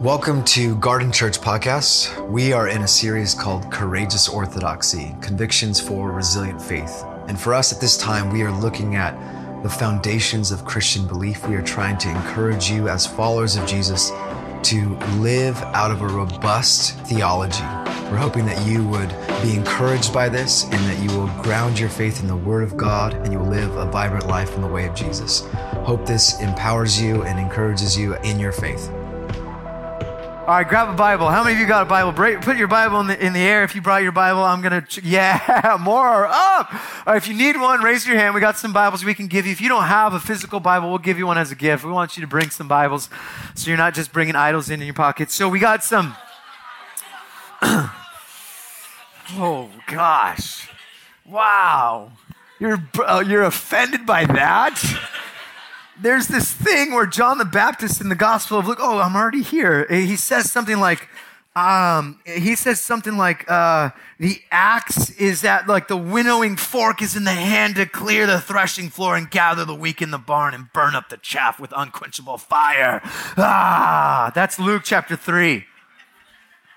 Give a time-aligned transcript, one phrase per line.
[0.00, 2.28] Welcome to Garden Church Podcast.
[2.28, 7.02] We are in a series called Courageous Orthodoxy Convictions for Resilient Faith.
[7.28, 9.14] And for us at this time, we are looking at
[9.62, 11.48] the foundations of Christian belief.
[11.48, 14.10] We are trying to encourage you as followers of Jesus
[14.64, 17.64] to live out of a robust theology.
[18.10, 19.08] We're hoping that you would
[19.40, 22.76] be encouraged by this and that you will ground your faith in the Word of
[22.76, 25.40] God and you will live a vibrant life in the way of Jesus.
[25.86, 28.92] Hope this empowers you and encourages you in your faith.
[30.46, 31.28] All right, grab a Bible.
[31.28, 32.12] How many of you got a Bible?
[32.12, 33.64] Put your Bible in the, in the air.
[33.64, 36.72] If you brought your Bible, I'm going to, ch- yeah, more up.
[36.72, 38.32] All right, if you need one, raise your hand.
[38.32, 39.50] We got some Bibles we can give you.
[39.50, 41.82] If you don't have a physical Bible, we'll give you one as a gift.
[41.82, 43.10] We want you to bring some Bibles
[43.56, 45.34] so you're not just bringing idols in, in your pockets.
[45.34, 46.14] So we got some.
[49.32, 50.70] oh, gosh.
[51.24, 52.12] Wow.
[52.60, 54.80] You're, uh, you're offended by that?
[56.00, 59.42] There's this thing where John the Baptist in the Gospel of Luke, oh, I'm already
[59.42, 59.86] here.
[59.88, 61.08] He says something like,
[61.54, 67.16] um, he says something like, uh, the axe is at, like, the winnowing fork is
[67.16, 70.52] in the hand to clear the threshing floor and gather the wheat in the barn
[70.52, 73.00] and burn up the chaff with unquenchable fire.
[73.38, 75.64] Ah, that's Luke chapter 3.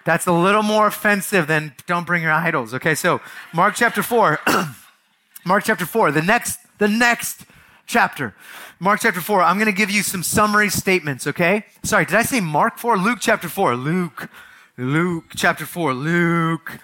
[0.05, 2.73] That's a little more offensive than don't bring your idols.
[2.73, 3.19] Okay, so
[3.53, 4.39] Mark chapter 4.
[5.45, 7.45] Mark chapter 4, the next, the next
[7.85, 8.33] chapter.
[8.81, 9.43] Mark chapter 4.
[9.43, 11.65] I'm going to give you some summary statements, okay?
[11.83, 12.97] Sorry, did I say Mark 4?
[12.97, 13.75] Luke chapter 4.
[13.75, 14.29] Luke.
[14.77, 15.93] Luke chapter 4.
[15.93, 16.79] Luke.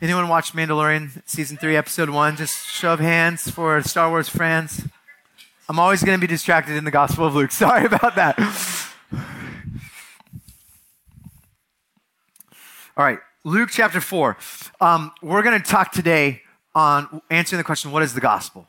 [0.00, 2.36] Anyone watch Mandalorian season 3 episode 1?
[2.36, 4.86] Just shove hands for Star Wars fans.
[5.68, 7.50] I'm always going to be distracted in the Gospel of Luke.
[7.52, 8.38] Sorry about that.
[12.96, 14.36] All right, Luke chapter 4.
[14.80, 18.68] Um, we're going to talk today on answering the question what is the gospel?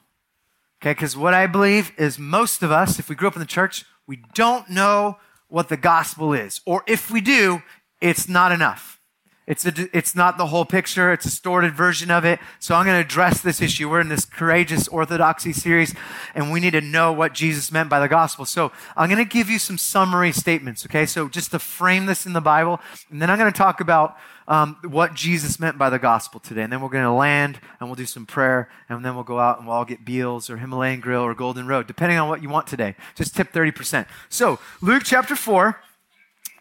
[0.84, 3.46] Okay, because what I believe is most of us, if we grew up in the
[3.46, 5.18] church, we don't know
[5.48, 6.60] what the gospel is.
[6.66, 7.64] Or if we do,
[8.02, 9.00] it's not enough.
[9.46, 11.12] It's, a, it's not the whole picture.
[11.12, 12.40] It's a distorted version of it.
[12.60, 13.90] So I'm going to address this issue.
[13.90, 15.94] We're in this courageous orthodoxy series,
[16.34, 18.46] and we need to know what Jesus meant by the gospel.
[18.46, 21.06] So I'm going to give you some summary statements, okay?
[21.06, 24.18] So just to frame this in the Bible, and then I'm going to talk about
[24.48, 26.64] um, what Jesus meant by the gospel today.
[26.64, 29.40] And then we're going to land and we'll do some prayer and then we'll go
[29.40, 32.44] out and we'll all get Beals or Himalayan Grill or Golden Road, depending on what
[32.44, 32.96] you want today.
[33.16, 34.06] Just tip 30%.
[34.30, 35.80] So, Luke chapter 4,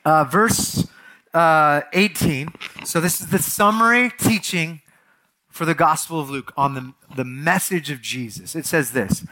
[0.04, 0.87] uh, verse
[1.34, 2.53] uh, 18.
[2.84, 4.81] So, this is the summary teaching
[5.48, 8.56] for the Gospel of Luke on the, the message of Jesus.
[8.56, 9.25] It says this.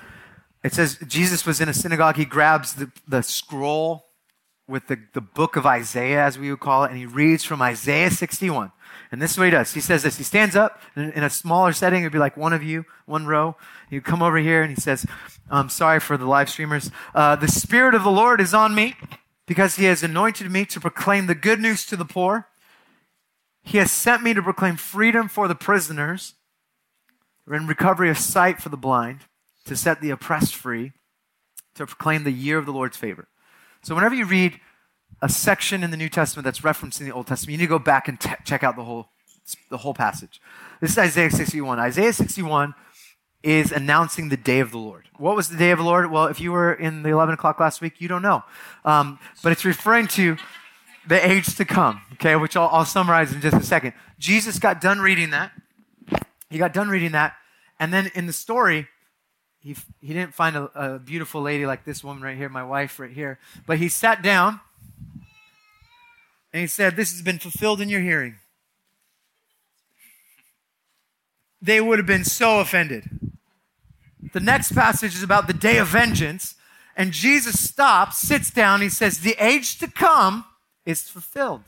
[0.63, 2.17] It says Jesus was in a synagogue.
[2.17, 4.05] He grabs the, the scroll
[4.69, 7.61] with the, the book of Isaiah, as we would call it, and he reads from
[7.61, 8.71] Isaiah 61.
[9.11, 9.73] And this is what he does.
[9.73, 10.19] He says this.
[10.19, 12.03] He stands up in, in a smaller setting.
[12.03, 13.57] It'd be like one of you, one row.
[13.89, 15.05] You come over here and he says,
[15.51, 16.91] I'm sorry for the live streamers.
[17.15, 18.95] Uh, the Spirit of the Lord is on me
[19.51, 22.47] because he has anointed me to proclaim the good news to the poor.
[23.65, 26.35] He has sent me to proclaim freedom for the prisoners
[27.49, 29.23] and recovery of sight for the blind,
[29.65, 30.93] to set the oppressed free,
[31.75, 33.27] to proclaim the year of the Lord's favor.
[33.83, 34.61] So whenever you read
[35.21, 37.71] a section in the New Testament that's referenced in the Old Testament, you need to
[37.71, 39.09] go back and check out the whole,
[39.69, 40.41] the whole passage.
[40.81, 41.81] This is Isaiah 61.
[41.81, 42.73] Isaiah 61
[43.43, 45.09] is announcing the day of the Lord.
[45.17, 46.11] What was the day of the Lord?
[46.11, 48.43] Well, if you were in the 11 o'clock last week, you don't know.
[48.85, 50.37] Um, but it's referring to
[51.07, 53.95] the age to come, okay, which I'll, I'll summarize in just a second.
[54.19, 55.53] Jesus got done reading that.
[56.51, 57.35] He got done reading that.
[57.79, 58.89] And then in the story,
[59.61, 62.99] he, he didn't find a, a beautiful lady like this woman right here, my wife
[62.99, 64.61] right here, but he sat down
[66.53, 68.37] and he said, This has been fulfilled in your hearing.
[71.63, 73.09] They would have been so offended.
[74.33, 76.55] The next passage is about the day of vengeance,
[76.97, 80.45] and Jesus stops, sits down, he says, The age to come
[80.85, 81.63] is fulfilled.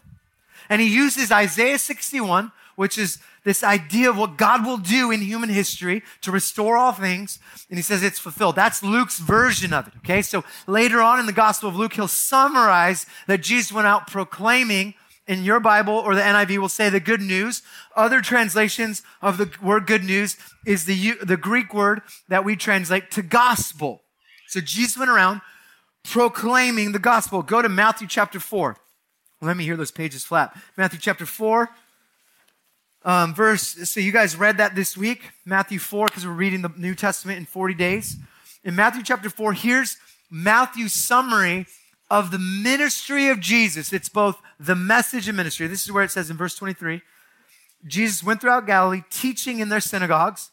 [0.69, 5.21] And he uses Isaiah 61, which is this idea of what God will do in
[5.21, 7.39] human history to restore all things.
[7.69, 8.57] And he says it's fulfilled.
[8.57, 9.95] That's Luke's version of it.
[9.99, 10.23] Okay.
[10.23, 14.95] So later on in the Gospel of Luke, he'll summarize that Jesus went out proclaiming
[15.27, 17.63] in your Bible or the NIV will say the good news.
[17.95, 20.37] Other translations of the word good news
[20.67, 24.03] is the, the Greek word that we translate to gospel.
[24.49, 25.41] So Jesus went around
[26.05, 27.43] proclaiming the gospel.
[27.43, 28.77] Go to Matthew chapter 4.
[29.41, 30.57] Let me hear those pages flap.
[30.77, 31.69] Matthew chapter 4,
[33.05, 33.91] um, verse.
[33.91, 37.39] So you guys read that this week, Matthew 4, because we're reading the New Testament
[37.39, 38.17] in 40 days.
[38.63, 39.97] In Matthew chapter 4, here's
[40.31, 41.67] Matthew's summary
[42.13, 43.91] of the ministry of Jesus.
[43.91, 45.67] It's both the message and ministry.
[45.67, 47.01] This is where it says in verse 23
[47.87, 50.51] Jesus went throughout Galilee, teaching in their synagogues,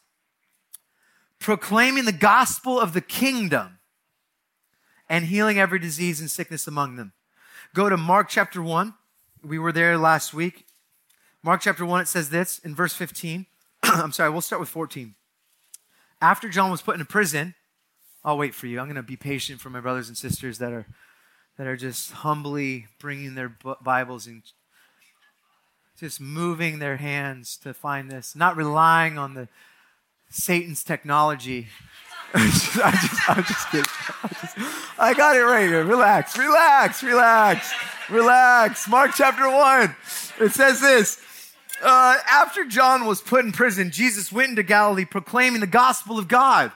[1.38, 3.78] proclaiming the gospel of the kingdom,
[5.10, 7.12] and healing every disease and sickness among them.
[7.76, 8.94] go to Mark chapter 1.
[9.44, 10.66] We were there last week.
[11.44, 13.46] Mark chapter 1, it says this in verse 15.
[13.84, 15.14] I'm sorry, we'll start with 14.
[16.22, 17.54] After John was put into prison,
[18.24, 18.80] I'll wait for you.
[18.80, 20.88] I'm going to be patient for my brothers and sisters that are
[21.60, 24.44] that are just humbly bringing their Bibles and
[26.00, 29.50] just moving their hands to find this, not relying on the
[30.30, 31.68] Satan's technology.
[32.34, 33.92] I just, I just, I'm just kidding.
[34.24, 34.58] I, just,
[34.98, 35.84] I got it right here.
[35.84, 37.74] Relax, relax, relax,
[38.10, 38.88] relax.
[38.88, 39.96] Mark chapter 1.
[40.40, 41.22] It says this.
[41.84, 46.30] Uh, after John was put in prison, Jesus went into Galilee proclaiming the gospel of
[46.30, 46.72] God.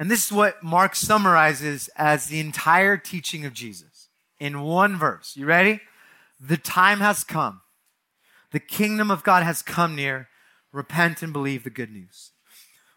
[0.00, 4.08] And this is what Mark summarizes as the entire teaching of Jesus
[4.38, 5.36] in one verse.
[5.36, 5.80] You ready?
[6.40, 7.60] The time has come.
[8.50, 10.28] The kingdom of God has come near.
[10.72, 12.30] Repent and believe the good news.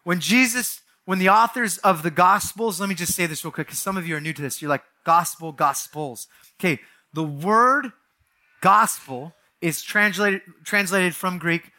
[0.04, 3.66] When Jesus, when the authors of the Gospels, let me just say this real quick
[3.66, 4.62] because some of you are new to this.
[4.62, 6.26] You're like, Gospel, Gospels.
[6.58, 6.80] Okay,
[7.12, 7.92] the word
[8.62, 11.70] gospel is translated, translated from Greek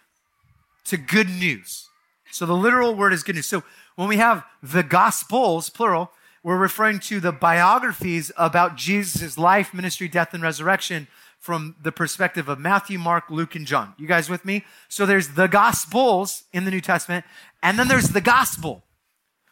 [0.84, 1.90] to good news.
[2.32, 3.48] So the literal word is good news.
[3.48, 3.64] So
[3.96, 6.12] when we have the Gospels, plural,
[6.44, 11.08] we're referring to the biographies about Jesus' life, ministry, death, and resurrection
[11.40, 13.94] from the perspective of Matthew, Mark, Luke, and John.
[13.98, 14.64] You guys with me?
[14.90, 17.26] So there's the Gospels in the New Testament,
[17.64, 18.84] and then there's the Gospel,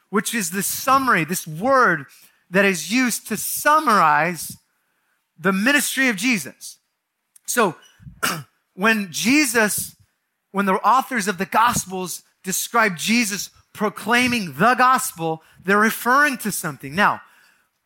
[0.10, 2.06] which is the summary, this word
[2.50, 4.58] that is used to summarize
[5.38, 6.78] the ministry of Jesus.
[7.46, 7.76] So
[8.76, 9.96] when Jesus,
[10.52, 16.96] when the authors of the Gospels describe Jesus proclaiming the gospel, they're referring to something.
[16.96, 17.22] Now,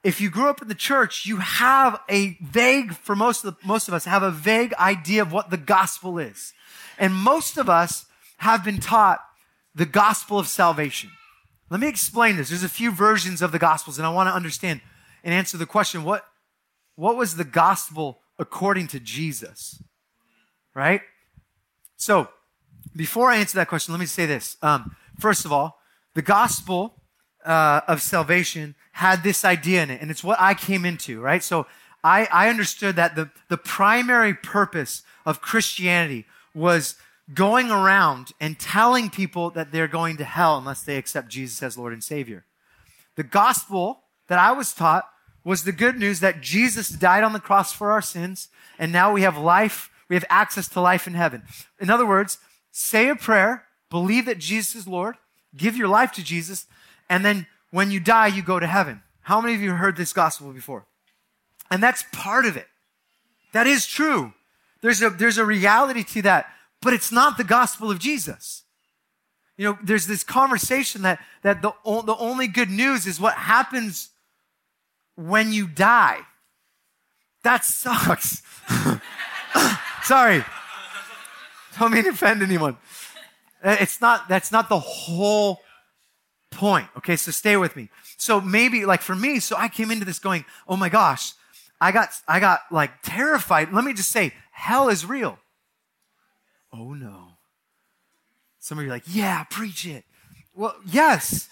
[0.03, 3.67] if you grew up in the church, you have a vague, for most of, the,
[3.67, 6.53] most of us, have a vague idea of what the gospel is.
[6.97, 8.05] And most of us
[8.37, 9.19] have been taught
[9.73, 11.09] the gospel of salvation.
[11.69, 12.49] Let me explain this.
[12.49, 14.81] There's a few versions of the gospels, and I want to understand
[15.23, 16.25] and answer the question what,
[16.95, 19.81] what was the gospel according to Jesus?
[20.73, 21.01] Right?
[21.97, 22.29] So,
[22.95, 24.57] before I answer that question, let me say this.
[24.61, 25.79] Um, first of all,
[26.13, 27.01] the gospel
[27.45, 31.43] uh, of salvation had this idea in it, and it's what I came into, right?
[31.43, 31.67] So
[32.03, 36.95] I, I understood that the, the primary purpose of Christianity was
[37.33, 41.77] going around and telling people that they're going to hell unless they accept Jesus as
[41.77, 42.45] Lord and Savior.
[43.15, 45.07] The gospel that I was taught
[45.43, 48.49] was the good news that Jesus died on the cross for our sins,
[48.79, 51.43] and now we have life, we have access to life in heaven.
[51.79, 52.37] In other words,
[52.71, 55.15] say a prayer, believe that Jesus is Lord,
[55.55, 56.67] give your life to Jesus,
[57.09, 59.01] and then when you die, you go to heaven.
[59.21, 60.85] How many of you heard this gospel before?
[61.69, 62.67] And that's part of it.
[63.53, 64.33] That is true.
[64.81, 66.47] There's a, there's a reality to that,
[66.81, 68.63] but it's not the gospel of Jesus.
[69.57, 74.09] You know, there's this conversation that, that the, the only good news is what happens
[75.15, 76.19] when you die.
[77.43, 78.43] That sucks.
[80.03, 80.43] Sorry.
[81.79, 82.77] Don't mean to offend anyone.
[83.63, 85.61] Uh, it's not, that's not the whole
[86.51, 86.87] point.
[86.97, 87.89] Okay, so stay with me.
[88.17, 91.33] So maybe like for me, so I came into this going, oh my gosh,
[91.79, 93.71] I got I got like terrified.
[93.71, 95.37] Let me just say, hell is real.
[96.73, 97.33] Oh no.
[98.59, 100.03] Some of you are like, yeah, preach it.
[100.53, 101.49] Well, yes,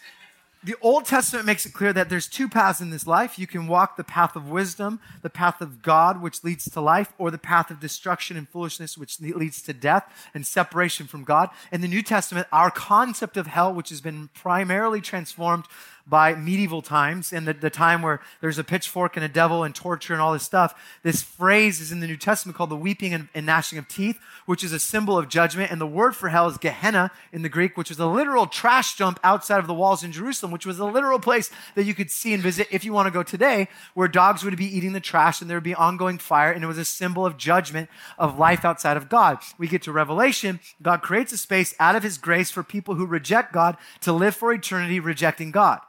[0.66, 3.38] the Old Testament makes it clear that there's two paths in this life.
[3.38, 7.14] You can walk the path of wisdom, the path of God, which leads to life,
[7.20, 11.50] or the path of destruction and foolishness, which leads to death and separation from God.
[11.72, 15.66] In the New Testament, our concept of hell, which has been primarily transformed
[16.08, 19.74] by medieval times and the, the time where there's a pitchfork and a devil and
[19.74, 20.80] torture and all this stuff.
[21.02, 24.20] This phrase is in the New Testament called the weeping and, and gnashing of teeth,
[24.46, 25.72] which is a symbol of judgment.
[25.72, 28.98] And the word for hell is Gehenna in the Greek, which is a literal trash
[28.98, 32.12] dump outside of the walls in Jerusalem, which was a literal place that you could
[32.12, 35.00] see and visit if you want to go today, where dogs would be eating the
[35.00, 36.52] trash and there would be ongoing fire.
[36.52, 39.40] And it was a symbol of judgment of life outside of God.
[39.58, 40.60] We get to Revelation.
[40.82, 44.36] God creates a space out of his grace for people who reject God to live
[44.36, 45.80] for eternity rejecting God.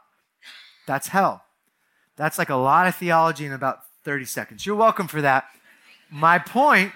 [0.87, 1.43] That's hell.
[2.15, 4.65] That's like a lot of theology in about 30 seconds.
[4.65, 5.45] You're welcome for that.
[6.09, 6.93] My point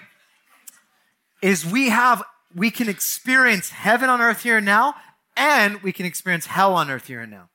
[1.40, 2.22] is we have,
[2.54, 4.94] we can experience heaven on earth here and now,
[5.36, 7.50] and we can experience hell on earth here and now.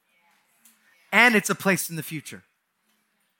[1.12, 2.44] And it's a place in the future.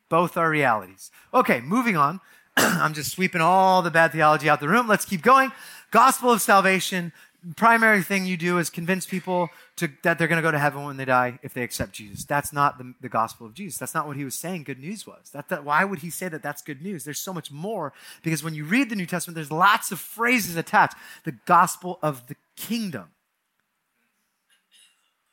[0.10, 1.12] Both are realities.
[1.34, 2.20] Okay, moving on.
[2.58, 4.88] I'm just sweeping all the bad theology out the room.
[4.88, 5.52] Let's keep going.
[5.92, 7.14] Gospel of salvation,
[7.56, 10.84] primary thing you do is convince people to, that they're going to go to heaven
[10.84, 12.26] when they die if they accept Jesus.
[12.26, 13.80] That's not the, the gospel of Jesus.
[13.80, 15.30] That's not what he was saying good news was.
[15.32, 17.04] That, that, why would he say that that's good news?
[17.04, 20.56] There's so much more because when you read the New Testament, there's lots of phrases
[20.56, 20.96] attached.
[21.24, 23.10] The gospel of the kingdom.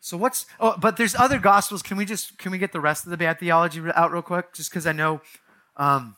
[0.00, 1.82] So what's, oh, but there's other gospels.
[1.82, 4.52] Can we just, can we get the rest of the bad theology out real quick?
[4.52, 5.20] Just because I know
[5.76, 6.14] Um,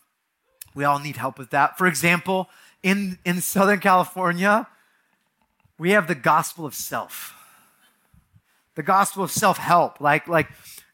[0.75, 1.79] we all need help with that.
[1.79, 2.51] For example,
[2.83, 4.67] in, in Southern California,
[5.79, 7.35] we have the gospel of self.
[8.75, 10.01] The gospel of self help.
[10.01, 10.49] Like, like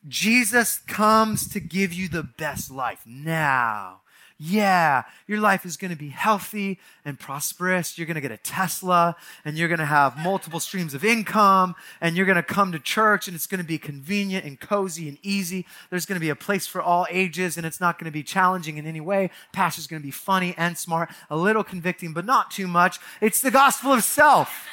[0.06, 4.01] Jesus comes to give you the best life now.
[4.44, 7.96] Yeah, your life is going to be healthy and prosperous.
[7.96, 11.76] You're going to get a Tesla and you're going to have multiple streams of income
[12.00, 15.08] and you're going to come to church and it's going to be convenient and cozy
[15.08, 15.64] and easy.
[15.90, 18.24] There's going to be a place for all ages and it's not going to be
[18.24, 19.30] challenging in any way.
[19.52, 22.98] Pastor's going to be funny and smart, a little convicting, but not too much.
[23.20, 24.66] It's the gospel of self.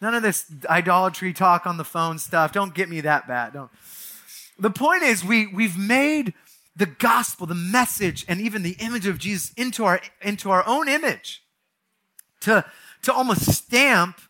[0.00, 2.52] None of this idolatry talk on the phone stuff.
[2.52, 3.54] Don't get me that bad.
[3.54, 3.72] Don't.
[4.56, 6.32] The point is, we, we've made
[6.76, 10.88] the gospel, the message, and even the image of Jesus into our, into our own
[10.88, 11.42] image
[12.40, 12.64] to,
[13.02, 14.20] to almost stamp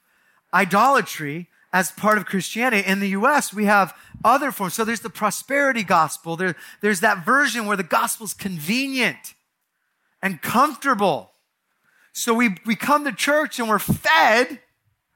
[0.52, 2.87] idolatry as part of Christianity.
[2.87, 3.94] In the US, we have
[4.25, 4.75] other forms.
[4.75, 6.37] So there's the prosperity gospel.
[6.37, 9.35] There, there's that version where the gospel's convenient
[10.23, 11.30] and comfortable.
[12.12, 14.61] So we, we come to church and we're fed,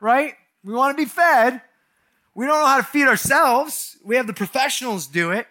[0.00, 0.35] right?
[0.62, 1.61] We want to be fed.
[2.35, 3.97] We don't know how to feed ourselves.
[4.04, 5.47] We have the professionals do it.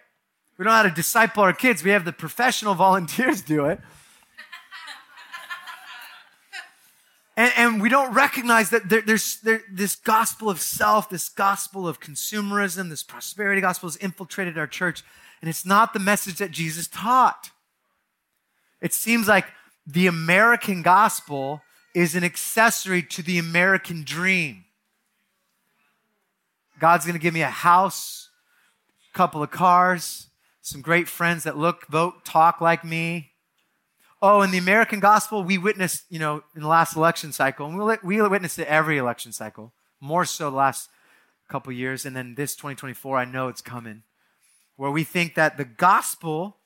[0.56, 1.82] We don't know how to disciple our kids.
[1.82, 3.80] We have the professional volunteers do it.
[7.36, 11.88] And, and we don't recognize that there, there's there, this gospel of self, this gospel
[11.88, 15.02] of consumerism, this prosperity gospel has infiltrated our church.
[15.40, 17.50] And it's not the message that Jesus taught.
[18.80, 19.46] It seems like
[19.84, 24.64] the American gospel is an accessory to the American dream.
[26.78, 28.30] God's going to give me a house,
[29.12, 30.28] a couple of cars,
[30.64, 33.32] some great friends that look, vote, talk like me.
[34.22, 37.76] Oh, in the American gospel, we witnessed, you know, in the last election cycle, and
[38.02, 40.88] we, witnessed it every election cycle, more so the last
[41.50, 42.06] couple years.
[42.06, 44.04] And then this 2024, I know it's coming,
[44.76, 46.56] where we think that the gospel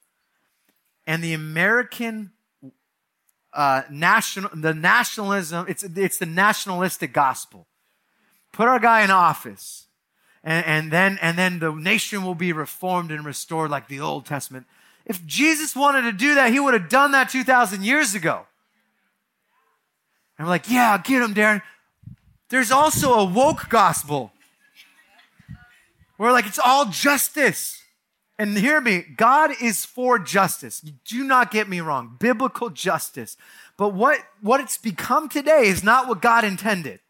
[1.05, 2.31] and the American
[3.53, 7.67] uh, national, the nationalism, it's, it's the nationalistic gospel.
[8.53, 9.88] Put our guy in office
[10.45, 14.27] and, and, then, and then the nation will be reformed and restored like the Old
[14.27, 14.67] Testament.
[15.05, 18.47] If Jesus wanted to do that, he would have done that 2,000 years ago.
[20.39, 21.63] And we're like, yeah, get him, Darren.
[22.51, 24.33] There's also a woke gospel.
[26.17, 27.83] Where like it's all justice.
[28.39, 30.81] And hear me, God is for justice.
[30.81, 32.17] Do not get me wrong.
[32.21, 33.37] Biblical justice.
[33.77, 37.01] But what, what it's become today is not what God intended.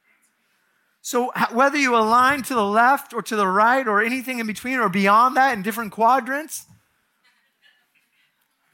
[1.09, 4.79] So whether you align to the left or to the right or anything in between
[4.79, 6.67] or beyond that in different quadrants,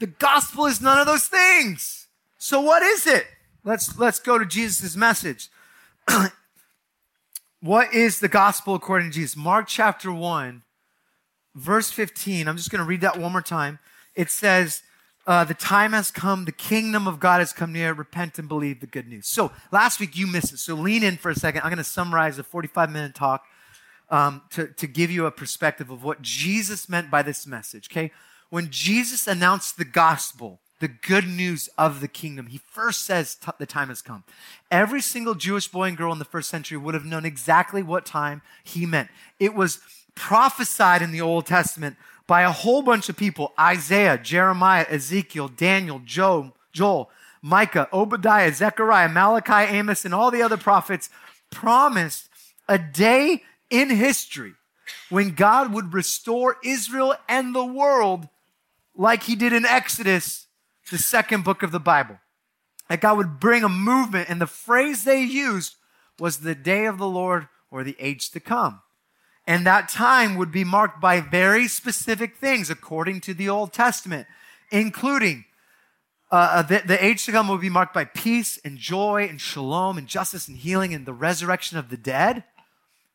[0.00, 2.09] the gospel is none of those things.
[2.38, 3.29] So what is it?
[3.62, 5.49] Let's let's go to Jesus' message.
[7.61, 9.37] what is the gospel according to Jesus?
[9.37, 10.64] Mark chapter 1,
[11.55, 12.49] verse 15.
[12.49, 13.79] I'm just going to read that one more time.
[14.17, 14.83] It says,
[15.26, 16.45] uh, the time has come.
[16.45, 17.93] The kingdom of God has come near.
[17.93, 19.26] Repent and believe the good news.
[19.26, 20.59] So last week you missed it.
[20.59, 21.62] So lean in for a second.
[21.62, 23.45] I'm going to summarize a 45 minute talk
[24.11, 27.88] um, to, to give you a perspective of what Jesus meant by this message.
[27.90, 28.12] Okay.
[28.50, 33.50] When Jesus announced the gospel, the good news of the kingdom, he first says t-
[33.59, 34.25] the time has come.
[34.71, 38.04] Every single Jewish boy and girl in the first century would have known exactly what
[38.04, 39.09] time he meant.
[39.40, 39.81] It was
[40.14, 46.00] prophesied in the Old Testament by a whole bunch of people Isaiah, Jeremiah, Ezekiel, Daniel,
[46.04, 47.11] Job, Joel,
[47.43, 51.11] Micah, Obadiah, Zechariah, Malachi, Amos, and all the other prophets
[51.50, 52.28] promised
[52.69, 54.54] a day in history
[55.11, 58.28] when God would restore Israel and the world
[58.97, 60.47] like he did in Exodus,
[60.90, 62.19] the second book of the Bible.
[62.88, 65.76] That God would bring a movement, and the phrase they used
[66.19, 68.81] was the day of the Lord or the age to come.
[69.47, 74.27] And that time would be marked by very specific things according to the Old Testament,
[74.71, 75.45] including
[76.31, 79.41] uh, uh, the, the age to come will be marked by peace and joy and
[79.41, 82.43] shalom and justice and healing and the resurrection of the dead,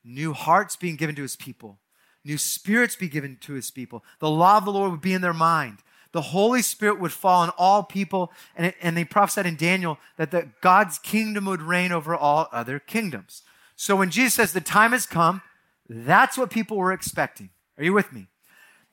[0.04, 1.80] new hearts being given to his people,
[2.24, 4.04] new spirits be given to his people.
[4.20, 5.80] The law of the Lord would be in their mind.
[6.12, 8.32] The Holy Spirit would fall on all people.
[8.56, 12.48] And, it, and they prophesied in Daniel that the, God's kingdom would reign over all
[12.52, 13.44] other kingdoms.
[13.76, 15.42] So when Jesus says the time has come,
[15.90, 17.50] that's what people were expecting.
[17.78, 18.28] Are you with me?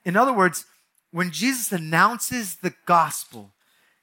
[0.03, 0.65] In other words,
[1.11, 3.53] when Jesus announces the gospel,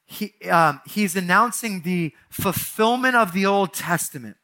[0.06, 4.36] he, um, he's announcing the fulfillment of the Old Testament,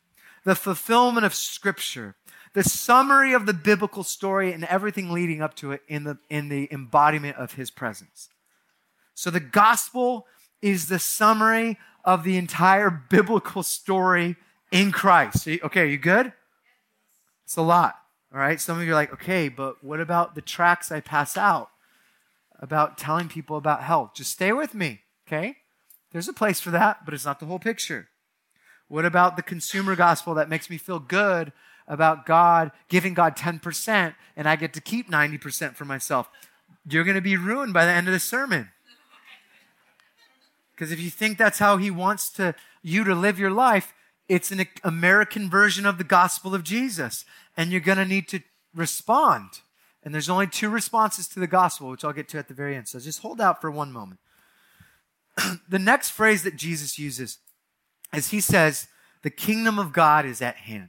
[0.44, 2.16] the fulfillment of Scripture,
[2.52, 6.48] the summary of the biblical story and everything leading up to it in the, in
[6.48, 8.30] the embodiment of his presence.
[9.14, 10.26] So the gospel
[10.60, 14.36] is the summary of the entire biblical story
[14.72, 15.46] in Christ.
[15.46, 16.32] Okay, are you good?
[17.44, 17.99] It's a lot.
[18.32, 18.60] All right.
[18.60, 21.70] Some of you are like, okay, but what about the tracks I pass out?
[22.60, 24.14] about telling people about health.
[24.14, 25.56] Just stay with me, okay?
[26.12, 28.08] There's a place for that, but it's not the whole picture.
[28.88, 31.52] What about the consumer gospel that makes me feel good
[31.88, 36.28] about God giving God 10% and I get to keep 90% for myself?
[36.88, 38.70] You're going to be ruined by the end of the sermon.
[40.72, 43.92] Because if you think that's how he wants to you to live your life,
[44.28, 47.24] it's an American version of the gospel of Jesus.
[47.60, 48.40] And you're going to need to
[48.74, 49.60] respond.
[50.02, 52.74] And there's only two responses to the gospel, which I'll get to at the very
[52.74, 52.88] end.
[52.88, 54.20] So just hold out for one moment.
[55.68, 57.38] the next phrase that Jesus uses
[58.12, 58.88] as he says,
[59.22, 60.88] the kingdom of God is at hand.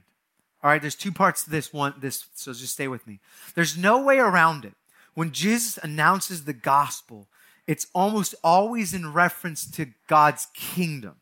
[0.62, 3.20] All right, there's two parts to this one, this, so just stay with me.
[3.54, 4.74] There's no way around it.
[5.14, 7.28] When Jesus announces the gospel,
[7.66, 11.16] it's almost always in reference to God's kingdom.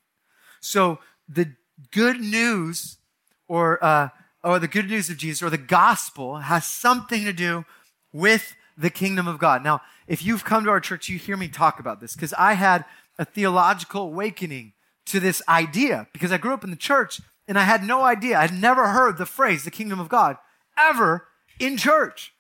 [0.61, 1.55] So the
[1.91, 2.99] good news
[3.49, 4.09] or, uh,
[4.43, 7.65] or the good news of Jesus or the gospel has something to do
[8.13, 9.63] with the kingdom of God.
[9.63, 12.55] Now, if you've come to our church, you hear me talk about this because I
[12.55, 12.85] had
[13.19, 14.73] a theological awakening
[15.07, 18.39] to this idea because I grew up in the church and I had no idea.
[18.39, 20.37] I'd never heard the phrase the kingdom of God
[20.79, 21.29] ever
[21.59, 22.33] in church.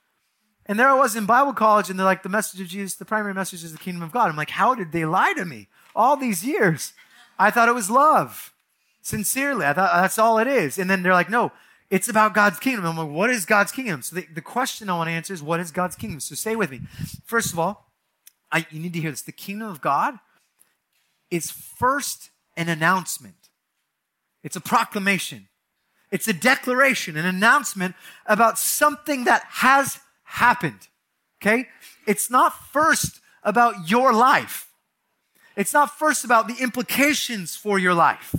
[0.66, 3.04] And there I was in Bible college and they're like, the message of Jesus, the
[3.04, 4.30] primary message is the kingdom of God.
[4.30, 6.92] I'm like, how did they lie to me all these years?
[7.38, 8.52] I thought it was love.
[9.02, 9.66] Sincerely.
[9.66, 10.78] I thought that's all it is.
[10.78, 11.52] And then they're like, no,
[11.90, 12.86] it's about God's kingdom.
[12.86, 14.02] I'm like, what is God's kingdom?
[14.02, 16.20] So the, the question I want to answer is, what is God's kingdom?
[16.20, 16.82] So stay with me.
[17.24, 17.90] First of all,
[18.52, 19.22] I, you need to hear this.
[19.22, 20.18] The kingdom of God
[21.30, 23.48] is first an announcement.
[24.42, 25.48] It's a proclamation.
[26.10, 27.94] It's a declaration, an announcement
[28.26, 30.88] about something that has happened.
[31.42, 31.68] Okay?
[32.06, 34.68] It's not first about your life.
[35.56, 38.34] It's not first about the implications for your life.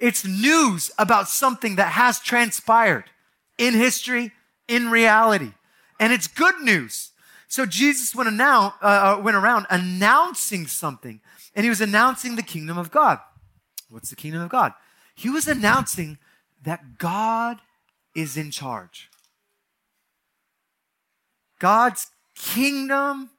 [0.00, 3.04] It's news about something that has transpired
[3.56, 4.32] in history,
[4.68, 5.52] in reality.
[5.98, 7.12] And it's good news.
[7.48, 11.20] So Jesus went, annou- uh, uh went around announcing something,
[11.54, 13.18] and he was announcing the kingdom of God.
[13.88, 14.74] What's the kingdom of God?
[15.14, 16.18] He was announcing
[16.62, 17.58] that God
[18.14, 19.08] is in charge.
[21.58, 23.30] God's kingdom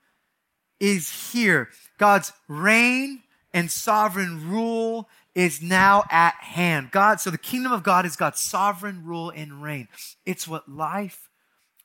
[0.80, 1.70] is here.
[1.98, 6.92] God's reign and sovereign rule is now at hand.
[6.92, 9.88] God, so the kingdom of God is God's sovereign rule and reign.
[10.26, 11.30] It's what life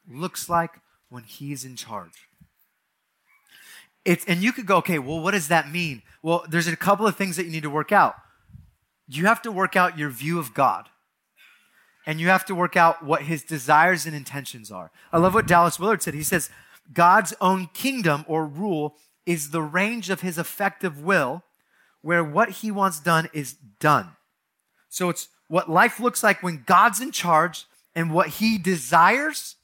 [0.09, 2.28] looks like when He's in charge.
[4.04, 6.02] It's, and you could go, okay, well, what does that mean?
[6.22, 8.14] Well, there's a couple of things that you need to work out.
[9.09, 10.88] You have to work out your view of God.
[12.07, 14.90] And you have to work out what his desires and intentions are.
[15.11, 16.12] I love what Dallas Willard said.
[16.12, 16.50] He says,
[16.92, 21.42] God's own kingdom or rule is the range of his effective will
[22.05, 24.11] where what he wants done is done.
[24.90, 27.64] So it's what life looks like when God's in charge
[27.95, 29.57] and what he desires,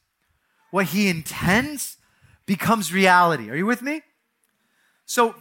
[0.70, 1.98] what he intends
[2.46, 3.50] becomes reality.
[3.50, 4.00] Are you with me?
[5.04, 5.34] So,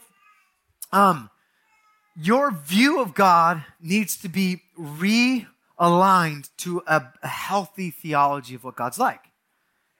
[0.92, 1.30] um,
[2.22, 8.76] your view of God needs to be realigned to a, a healthy theology of what
[8.76, 9.22] God's like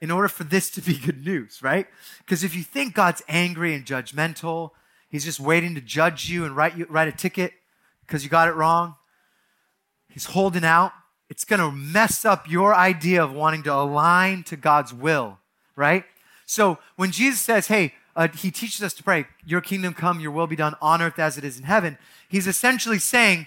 [0.02, 1.86] in order for this to be good news, right?
[2.18, 4.72] Because if you think God's angry and judgmental
[5.10, 7.52] He's just waiting to judge you and write you write a ticket
[8.06, 8.94] because you got it wrong.
[10.08, 10.92] He's holding out.
[11.28, 15.38] It's going to mess up your idea of wanting to align to God's will,
[15.76, 16.04] right?
[16.46, 20.30] So when Jesus says, "Hey," uh, he teaches us to pray, "Your kingdom come, your
[20.32, 23.46] will be done on earth as it is in heaven." He's essentially saying,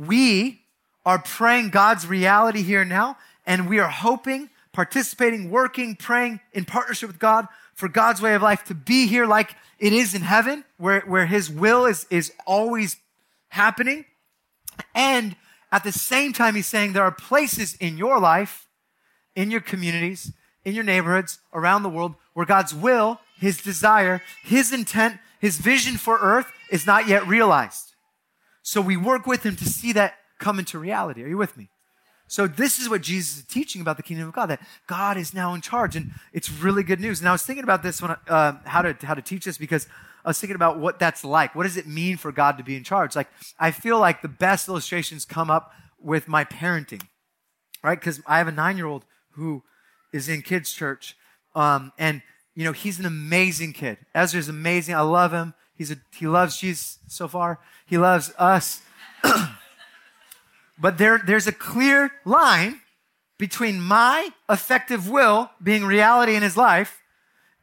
[0.00, 0.62] we
[1.04, 7.08] are praying God's reality here now, and we are hoping, participating, working, praying in partnership
[7.08, 7.48] with God
[7.80, 11.26] for God's way of life to be here like it is in heaven, where, where
[11.26, 12.98] his will is, is always
[13.48, 14.04] happening.
[14.94, 15.34] And
[15.72, 18.68] at the same time, he's saying there are places in your life,
[19.34, 20.32] in your communities,
[20.64, 25.96] in your neighborhoods, around the world, where God's will, his desire, his intent, his vision
[25.96, 27.94] for earth is not yet realized.
[28.62, 31.24] So we work with him to see that come into reality.
[31.24, 31.70] Are you with me?
[32.30, 35.34] So this is what Jesus is teaching about the kingdom of God, that God is
[35.34, 35.96] now in charge.
[35.96, 37.18] And it's really good news.
[37.18, 39.88] And I was thinking about this when, uh, how to, how to teach this because
[40.24, 41.56] I was thinking about what that's like.
[41.56, 43.16] What does it mean for God to be in charge?
[43.16, 43.26] Like,
[43.58, 47.02] I feel like the best illustrations come up with my parenting,
[47.82, 47.98] right?
[47.98, 49.64] Because I have a nine year old who
[50.12, 51.16] is in kids' church.
[51.56, 52.22] Um, and,
[52.54, 53.98] you know, he's an amazing kid.
[54.14, 54.94] Ezra's amazing.
[54.94, 55.52] I love him.
[55.74, 57.58] He's a, he loves Jesus so far.
[57.86, 58.82] He loves us.
[60.80, 62.80] But there, there's a clear line
[63.38, 67.00] between my effective will being reality in his life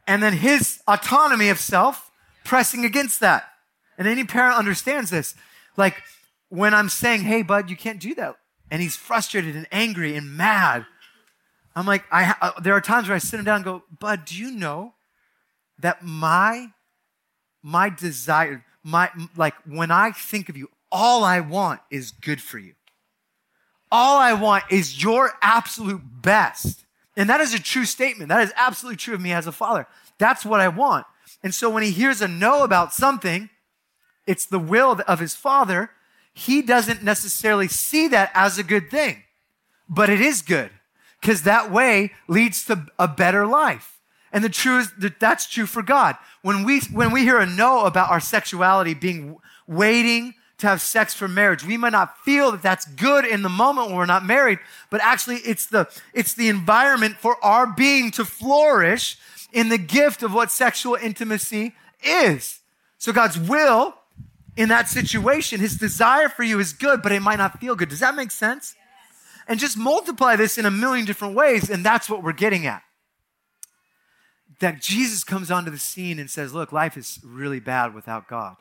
[0.06, 2.10] and then his autonomy of self
[2.44, 3.48] pressing against that.
[3.96, 5.34] And any parent understands this.
[5.76, 5.96] Like
[6.48, 8.36] when I'm saying, hey, bud, you can't do that.
[8.70, 10.86] And he's frustrated and angry and mad.
[11.74, 14.24] I'm like, I, uh, there are times where I sit him down and go, bud,
[14.24, 14.94] do you know
[15.78, 16.68] that my
[17.62, 22.58] my desire, my, like when I think of you, all I want is good for
[22.58, 22.74] you.
[23.90, 26.84] All I want is your absolute best.
[27.16, 28.28] And that is a true statement.
[28.28, 29.86] That is absolutely true of me as a father.
[30.18, 31.06] That's what I want.
[31.42, 33.50] And so when he hears a no about something,
[34.26, 35.90] it's the will of his father.
[36.34, 39.24] He doesn't necessarily see that as a good thing,
[39.88, 40.70] but it is good
[41.20, 43.98] because that way leads to a better life.
[44.32, 46.16] And the truth is that that's true for God.
[46.42, 51.14] When we, when we hear a no about our sexuality being waiting to have sex
[51.14, 51.64] for marriage.
[51.64, 54.58] We might not feel that that's good in the moment when we're not married,
[54.90, 59.16] but actually it's the, it's the environment for our being to flourish
[59.52, 62.60] in the gift of what sexual intimacy is.
[62.98, 63.94] So God's will
[64.56, 67.88] in that situation, his desire for you is good, but it might not feel good.
[67.88, 68.74] Does that make sense?
[68.76, 69.16] Yes.
[69.46, 72.82] And just multiply this in a million different ways, and that's what we're getting at.
[74.58, 78.56] That Jesus comes onto the scene and says, Look, life is really bad without God.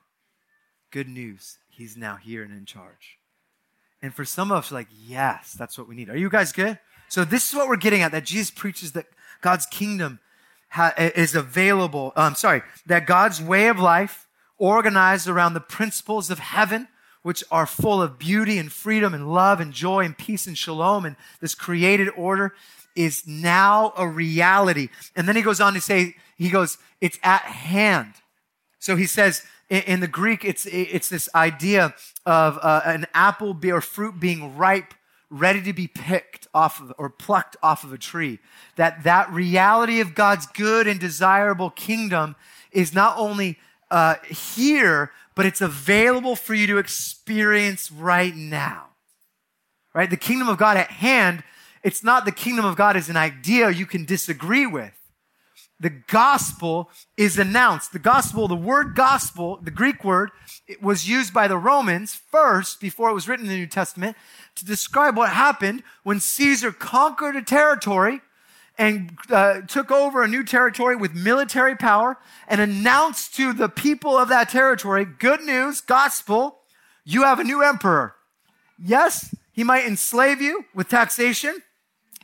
[0.91, 1.57] Good news.
[1.77, 3.19] He's now here and in charge.
[4.01, 6.09] And for some of us, like, yes, that's what we need.
[6.09, 6.79] Are you guys good?
[7.07, 9.05] So this is what we're getting at, that Jesus preaches that
[9.41, 10.19] God's kingdom
[10.69, 12.13] ha- is available.
[12.15, 16.87] I'm um, sorry, that God's way of life, organized around the principles of heaven,
[17.21, 21.05] which are full of beauty and freedom and love and joy and peace and shalom
[21.05, 22.55] and this created order
[22.95, 24.89] is now a reality.
[25.15, 28.13] And then he goes on to say, he goes, it's at hand.
[28.79, 31.93] So he says, in, the Greek, it's, it's this idea
[32.25, 34.93] of uh, an apple or fruit being ripe,
[35.29, 38.39] ready to be picked off of, or plucked off of a tree.
[38.77, 42.35] That that reality of God's good and desirable kingdom
[42.71, 43.57] is not only
[43.91, 48.87] uh, here, but it's available for you to experience right now.
[49.93, 50.09] Right?
[50.09, 51.43] The kingdom of God at hand,
[51.83, 54.93] it's not the kingdom of God as an idea you can disagree with
[55.79, 57.93] the gospel is announced.
[57.93, 60.31] The gospel, the word gospel, the Greek word,
[60.67, 64.17] it was used by the Romans first before it was written in the New Testament
[64.55, 68.21] to describe what happened when Caesar conquered a territory
[68.77, 72.17] and uh, took over a new territory with military power
[72.47, 76.59] and announced to the people of that territory good news, gospel,
[77.03, 78.15] you have a new emperor.
[78.79, 81.63] Yes, he might enslave you with taxation.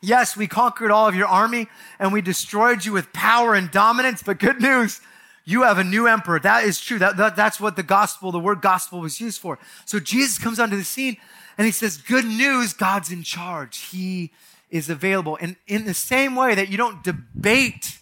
[0.04, 4.22] Yes, we conquered all of your army and we destroyed you with power and dominance,
[4.22, 5.00] but good news,
[5.46, 6.42] you have a new emperor.
[6.42, 7.00] That is true.
[7.00, 9.58] That, that, that's what the gospel, the word gospel was used for.
[9.86, 11.16] So Jesus comes onto the scene
[11.58, 13.78] and he says, good news, God's in charge.
[13.78, 14.34] He
[14.70, 15.38] is available.
[15.40, 17.98] And in the same way that you don't debate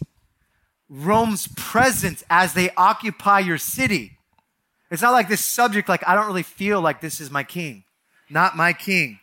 [0.88, 4.18] Rome's presence as they occupy your city,
[4.90, 7.84] it's not like this subject, like, I don't really feel like this is my king.
[8.28, 9.20] Not my king.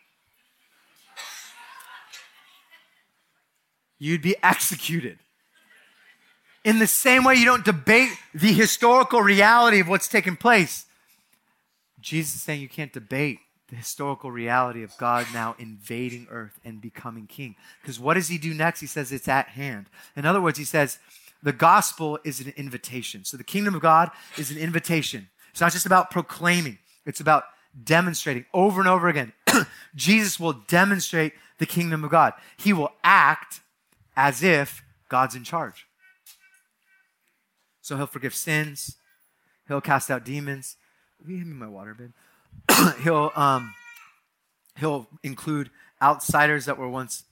[3.99, 5.19] You'd be executed.
[6.63, 10.85] In the same way, you don't debate the historical reality of what's taken place.
[12.01, 16.81] Jesus is saying you can't debate the historical reality of God now invading earth and
[16.81, 17.55] becoming king.
[17.81, 18.79] Because what does he do next?
[18.79, 19.87] He says it's at hand.
[20.15, 20.97] In other words, he says
[21.43, 23.23] the gospel is an invitation.
[23.23, 25.29] So the kingdom of God is an invitation.
[25.51, 27.43] It's not just about proclaiming, it's about
[27.83, 29.33] demonstrating over and over again.
[29.95, 32.33] Jesus will demonstrate the kingdom of God.
[32.57, 33.61] He will act
[34.15, 35.87] as if God's in charge.
[37.81, 38.97] So he'll forgive sins,
[39.67, 40.75] he'll cast out demons.
[41.21, 42.11] Will you hand me my water, babe?
[43.03, 43.73] he'll um,
[44.77, 45.69] he'll include
[46.01, 47.23] outsiders that were once.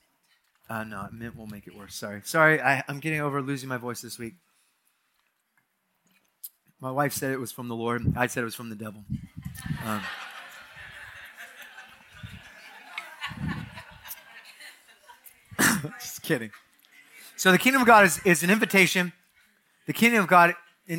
[0.68, 1.94] Uh, no, mint will make it worse.
[1.94, 2.60] Sorry, sorry.
[2.60, 4.34] I, I'm getting over losing my voice this week.
[6.80, 8.14] My wife said it was from the Lord.
[8.16, 9.02] I said it was from the devil.
[9.84, 10.02] Um,
[16.00, 16.50] just kidding.
[17.38, 19.12] So the kingdom of God is, is an invitation.
[19.86, 20.54] The kingdom of God,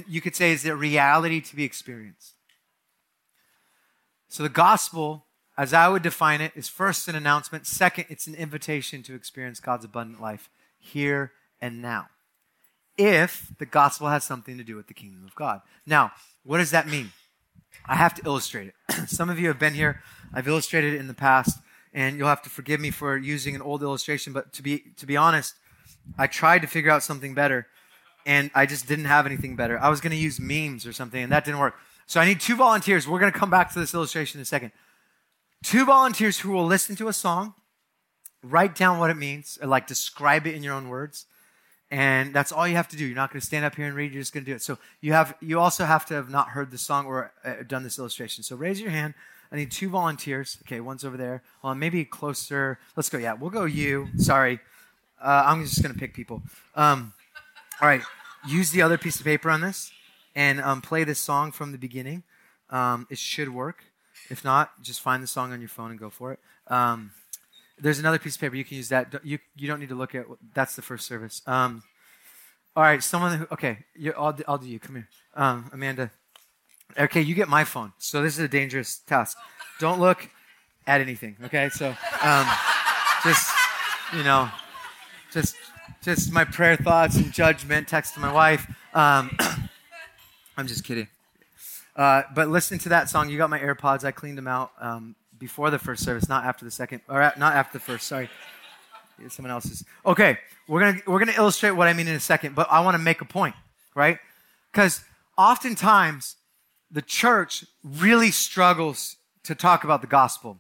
[0.08, 2.36] you could say, is a reality to be experienced.
[4.30, 5.26] So the gospel,
[5.58, 7.68] as I would define it, is first an announcement.
[7.68, 10.50] Second, it's an invitation to experience God's abundant life
[10.80, 12.08] here and now.
[12.98, 15.60] If the gospel has something to do with the kingdom of God.
[15.86, 16.14] Now,
[16.46, 17.12] what does that mean?
[17.86, 18.76] I have to illustrate it.
[19.10, 20.02] Some of you have been here.
[20.34, 21.60] I've illustrated it in the past,
[21.94, 25.06] and you'll have to forgive me for using an old illustration, but to be, to
[25.06, 25.56] be honest,
[26.18, 27.68] I tried to figure out something better,
[28.26, 29.80] and I just didn't have anything better.
[29.80, 31.76] I was going to use memes or something, and that didn't work.
[32.08, 33.08] So I need two volunteers.
[33.08, 34.72] We're going to come back to this illustration in a second.
[35.64, 37.54] Two volunteers who will listen to a song,
[38.42, 41.26] write down what it means, or like describe it in your own words.
[41.92, 43.06] And that's all you have to do.
[43.06, 44.14] You're not going to stand up here and read.
[44.14, 44.62] You're just going to do it.
[44.62, 47.84] So you have, you also have to have not heard the song or uh, done
[47.84, 48.44] this illustration.
[48.44, 49.16] So raise your hand.
[49.52, 50.60] I need two volunteers.
[50.64, 51.42] Okay, one's over there.
[51.64, 52.78] Well, maybe closer.
[52.96, 53.18] Let's go.
[53.18, 54.10] Yeah, we'll go you.
[54.18, 54.60] Sorry.
[55.22, 56.42] Uh, I'm just going to pick people.
[56.76, 57.14] Um,
[57.82, 58.02] all right.
[58.48, 59.92] Use the other piece of paper on this.
[60.36, 62.24] and um, play this song from the beginning.
[62.70, 63.84] Um, it should work.
[64.30, 66.40] If not, just find the song on your phone and go for it.
[66.68, 67.12] Um,
[67.80, 68.90] there's another piece of paper you can use.
[68.90, 70.26] That you you don't need to look at.
[70.54, 71.42] That's the first service.
[71.48, 71.84] Um,
[72.76, 73.80] all right, someone who okay,
[74.18, 74.80] I'll I'll do you.
[74.80, 76.12] Come here, um, Amanda.
[76.98, 77.94] Okay, you get my phone.
[77.98, 79.38] So this is a dangerous task.
[79.80, 80.30] Don't look
[80.86, 81.38] at anything.
[81.46, 81.96] Okay, so
[83.24, 83.50] just
[84.16, 84.50] you know,
[85.32, 85.56] just
[86.02, 87.88] just my prayer thoughts and judgment.
[87.88, 88.68] Text to my wife.
[88.94, 89.36] Um,
[90.58, 91.08] I'm just kidding.
[91.96, 94.04] Uh, but listening to that song, you got my AirPods.
[94.04, 97.54] I cleaned them out um, before the first service, not after the second, or not
[97.54, 98.08] after the first.
[98.08, 98.30] Sorry,
[99.28, 99.84] someone else's.
[100.06, 100.38] Okay,
[100.68, 103.00] we're gonna we're gonna illustrate what I mean in a second, but I want to
[103.00, 103.56] make a point,
[103.96, 104.20] right?
[104.72, 105.04] Because
[105.38, 106.36] oftentimes
[106.92, 110.60] the church really struggles to talk about the gospel.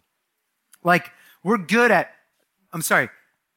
[0.83, 1.11] Like
[1.43, 2.11] we're good at,
[2.73, 3.09] I'm sorry,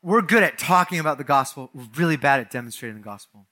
[0.02, 1.70] we're good at talking about the gospel.
[1.72, 3.46] We're really bad at demonstrating the gospel,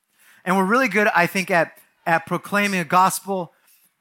[0.45, 3.53] and we're really good, I think, at at proclaiming a gospel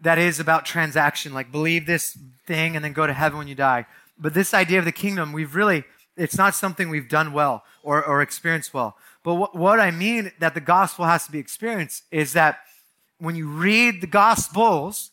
[0.02, 3.56] that is about transaction, like believe this thing and then go to heaven when you
[3.56, 3.86] die.
[4.18, 5.84] But this idea of the kingdom, we've really,
[6.16, 8.98] it's not something we've done well or, or experienced well.
[9.24, 12.60] But what, what I mean that the gospel has to be experienced is that
[13.18, 15.12] when you read the gospels,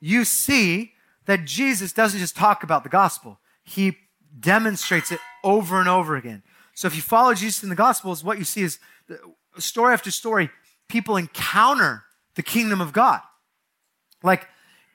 [0.00, 0.92] you see
[1.26, 3.96] that Jesus doesn't just talk about the gospel, he
[4.38, 6.42] demonstrates it over and over again.
[6.74, 8.78] So if you follow Jesus in the gospels, what you see is
[9.58, 10.50] story after story,
[10.88, 13.20] people encounter the kingdom of God.
[14.22, 14.46] Like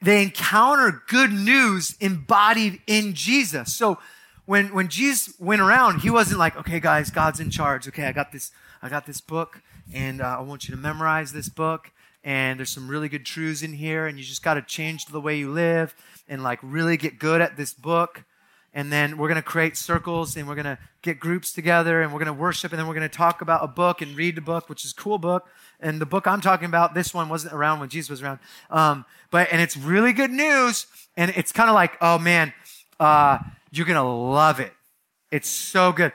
[0.02, 3.76] they encounter good news embodied in Jesus.
[3.76, 4.00] So
[4.46, 7.88] when, when Jesus went around, he wasn't like, okay, guys, God's in charge.
[7.88, 9.62] Okay, I got this, I got this book
[9.94, 11.92] and uh, I want you to memorize this book.
[12.24, 15.22] And there's some really good truths in here and you just got to change the
[15.22, 15.96] way you live
[16.28, 18.26] and like really get good at this book.
[18.74, 22.14] And then we're going to create circles and we're going to get groups together and
[22.14, 24.36] we're going to worship and then we're going to talk about a book and read
[24.36, 25.48] the book, which is cool book.
[25.80, 28.40] And the book I'm talking about, this one wasn't around when Jesus was around.
[28.70, 30.86] Um, but, and it's really good news.
[31.18, 32.54] And it's kind of like, oh man,
[33.00, 33.40] uh,
[33.72, 34.74] you're going to love it.
[35.32, 36.12] It's so good.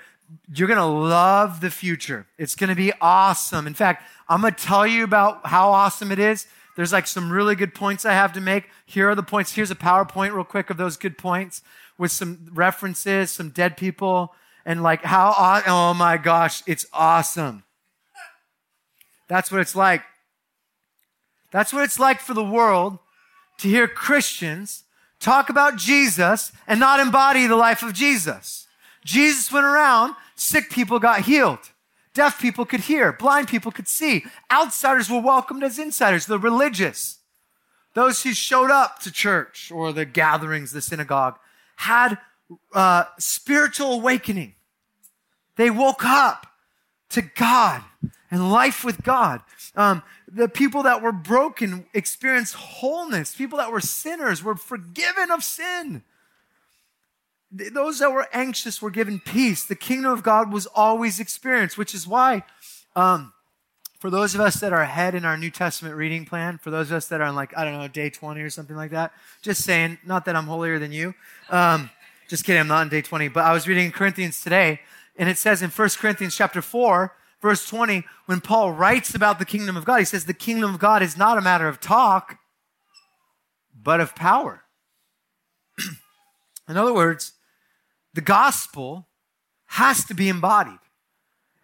[0.52, 2.26] You're going to love the future.
[2.38, 3.66] It's going to be awesome.
[3.66, 6.46] In fact, I'm going to tell you about how awesome it is.
[6.76, 8.68] There's like some really good points I have to make.
[8.84, 9.52] Here are the points.
[9.52, 11.62] Here's a PowerPoint real quick of those good points
[11.98, 14.34] with some references, some dead people,
[14.66, 17.64] and like how, oh my gosh, it's awesome.
[19.28, 20.02] That's what it's like.
[21.50, 22.98] That's what it's like for the world
[23.58, 24.84] to hear Christians
[25.20, 28.66] talk about Jesus and not embody the life of Jesus.
[29.04, 31.70] Jesus went around, sick people got healed.
[32.12, 34.24] Deaf people could hear, blind people could see.
[34.50, 37.18] Outsiders were welcomed as insiders, the religious.
[37.94, 41.38] Those who showed up to church or the gatherings, the synagogue,
[41.76, 42.18] had
[42.72, 44.54] uh, spiritual awakening.
[45.56, 46.46] They woke up
[47.10, 47.82] to God
[48.30, 49.40] and life with God.
[49.76, 53.34] Um, the people that were broken experienced wholeness.
[53.34, 56.02] People that were sinners were forgiven of sin.
[57.52, 59.64] Those that were anxious were given peace.
[59.64, 62.42] The kingdom of God was always experienced, which is why,
[62.96, 63.32] um,
[64.04, 66.90] for those of us that are ahead in our New Testament reading plan, for those
[66.90, 69.14] of us that are on like, I don't know, day 20 or something like that,
[69.40, 71.14] just saying, not that I'm holier than you.
[71.48, 71.88] Um,
[72.28, 74.80] just kidding, I'm not on day 20, but I was reading Corinthians today,
[75.16, 79.46] and it says in 1 Corinthians chapter 4, verse 20, when Paul writes about the
[79.46, 82.36] kingdom of God, he says, The kingdom of God is not a matter of talk,
[83.74, 84.64] but of power.
[86.68, 87.32] In other words,
[88.12, 89.08] the gospel
[89.68, 90.80] has to be embodied,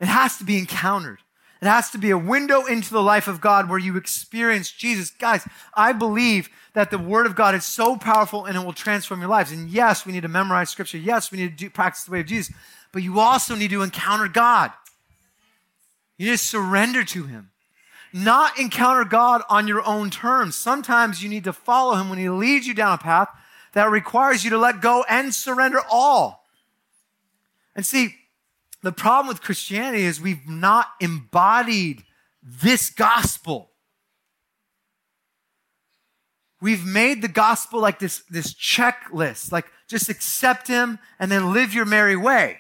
[0.01, 1.19] it has to be encountered.
[1.61, 5.11] It has to be a window into the life of God where you experience Jesus.
[5.11, 9.21] Guys, I believe that the Word of God is so powerful and it will transform
[9.21, 9.53] your lives.
[9.53, 10.97] And yes, we need to memorize Scripture.
[10.97, 12.55] Yes, we need to do, practice the way of Jesus.
[12.93, 14.73] But you also need to encounter God.
[16.17, 17.51] You need to surrender to Him.
[18.13, 20.57] Not encounter God on your own terms.
[20.57, 23.29] Sometimes you need to follow Him when He leads you down a path
[23.75, 26.47] that requires you to let go and surrender all.
[27.77, 28.17] And see,
[28.83, 32.05] the problem with Christianity is we've not embodied
[32.43, 33.71] this gospel.
[36.61, 41.75] We've made the gospel like this, this checklist, like just accept him and then live
[41.75, 42.59] your merry way.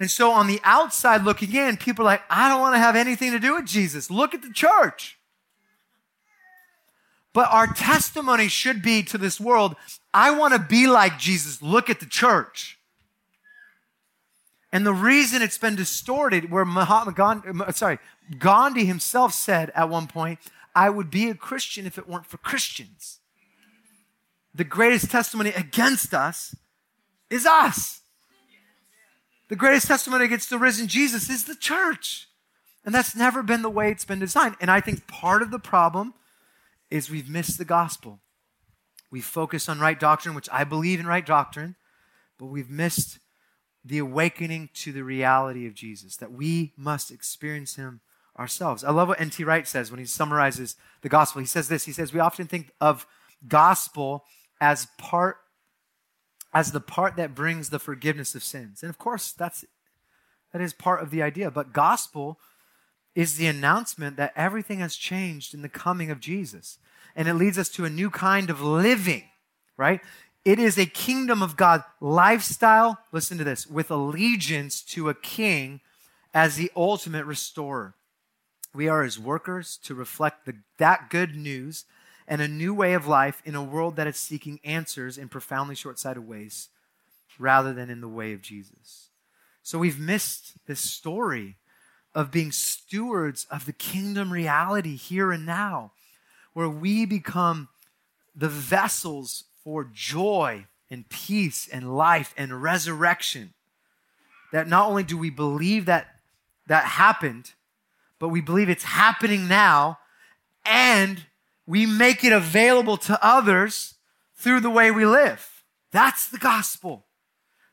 [0.00, 2.94] And so on the outside looking in, people are like, I don't want to have
[2.94, 4.10] anything to do with Jesus.
[4.10, 5.18] Look at the church.
[7.32, 9.76] But our testimony should be to this world,
[10.14, 11.62] I want to be like Jesus.
[11.62, 12.77] Look at the church.
[14.72, 17.98] And the reason it's been distorted, where Mahatma Gandhi, uh, sorry,
[18.38, 20.38] Gandhi himself said at one point,
[20.74, 23.20] I would be a Christian if it weren't for Christians.
[24.54, 26.54] The greatest testimony against us
[27.30, 28.02] is us.
[29.48, 32.28] The greatest testimony against the risen Jesus is the church.
[32.84, 34.56] And that's never been the way it's been designed.
[34.60, 36.14] And I think part of the problem
[36.90, 38.20] is we've missed the gospel.
[39.10, 41.76] We focus on right doctrine, which I believe in right doctrine,
[42.38, 43.18] but we've missed
[43.88, 48.00] the awakening to the reality of Jesus, that we must experience him
[48.38, 48.84] ourselves.
[48.84, 49.42] I love what N.T.
[49.44, 51.40] Wright says when he summarizes the gospel.
[51.40, 53.06] He says this He says, We often think of
[53.46, 54.24] gospel
[54.60, 55.38] as part
[56.52, 58.82] as the part that brings the forgiveness of sins.
[58.82, 59.64] And of course, that's
[60.52, 61.50] that is part of the idea.
[61.50, 62.38] But gospel
[63.14, 66.78] is the announcement that everything has changed in the coming of Jesus.
[67.16, 69.24] And it leads us to a new kind of living,
[69.76, 70.00] right?
[70.48, 75.82] It is a kingdom of God lifestyle, listen to this, with allegiance to a king
[76.32, 77.92] as the ultimate restorer.
[78.72, 81.84] We are his workers to reflect the, that good news
[82.26, 85.74] and a new way of life in a world that is seeking answers in profoundly
[85.74, 86.70] short sighted ways
[87.38, 89.10] rather than in the way of Jesus.
[89.62, 91.56] So we've missed this story
[92.14, 95.92] of being stewards of the kingdom reality here and now,
[96.54, 97.68] where we become
[98.34, 103.52] the vessels for joy and peace and life and resurrection.
[104.50, 106.06] That not only do we believe that
[106.68, 107.52] that happened,
[108.18, 109.98] but we believe it's happening now,
[110.64, 111.26] and
[111.66, 113.96] we make it available to others
[114.34, 115.62] through the way we live.
[115.92, 117.04] That's the gospel.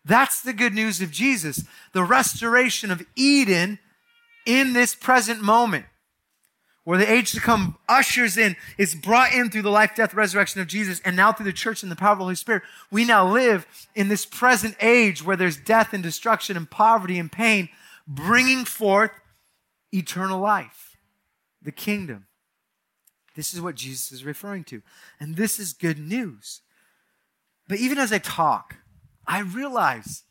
[0.03, 3.79] That's the good news of Jesus, the restoration of Eden
[4.45, 5.85] in this present moment.
[6.85, 10.61] Where the age to come ushers in, is brought in through the life, death, resurrection
[10.61, 12.61] of Jesus, and now through the church and the power of the Holy Spirit.
[12.91, 17.31] We now live in this present age where there's death and destruction and poverty and
[17.31, 17.69] pain,
[18.07, 19.11] bringing forth
[19.91, 20.95] eternal life,
[21.59, 22.27] the kingdom.
[23.35, 24.83] This is what Jesus is referring to.
[25.19, 26.61] And this is good news.
[27.67, 28.77] But even as I talk,
[29.25, 30.23] I realize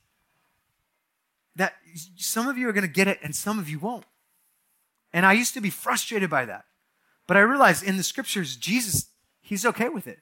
[1.57, 1.75] that
[2.17, 4.05] some of you are going to get it and some of you won't.
[5.14, 6.66] And I used to be frustrated by that.
[7.27, 9.07] But I realized in the scriptures, Jesus,
[9.40, 10.18] he's okay with it.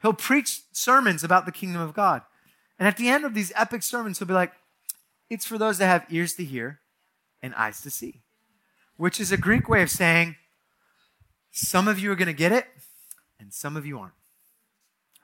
[0.00, 2.22] He'll preach sermons about the kingdom of God.
[2.78, 4.52] And at the end of these epic sermons, he'll be like,
[5.28, 6.78] it's for those that have ears to hear
[7.42, 8.20] and eyes to see
[8.96, 10.36] which is a Greek way of saying
[11.50, 12.66] some of you are going to get it
[13.38, 14.14] and some of you aren't.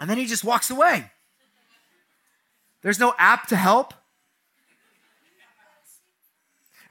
[0.00, 1.10] And then he just walks away.
[2.82, 3.94] There's no app to help.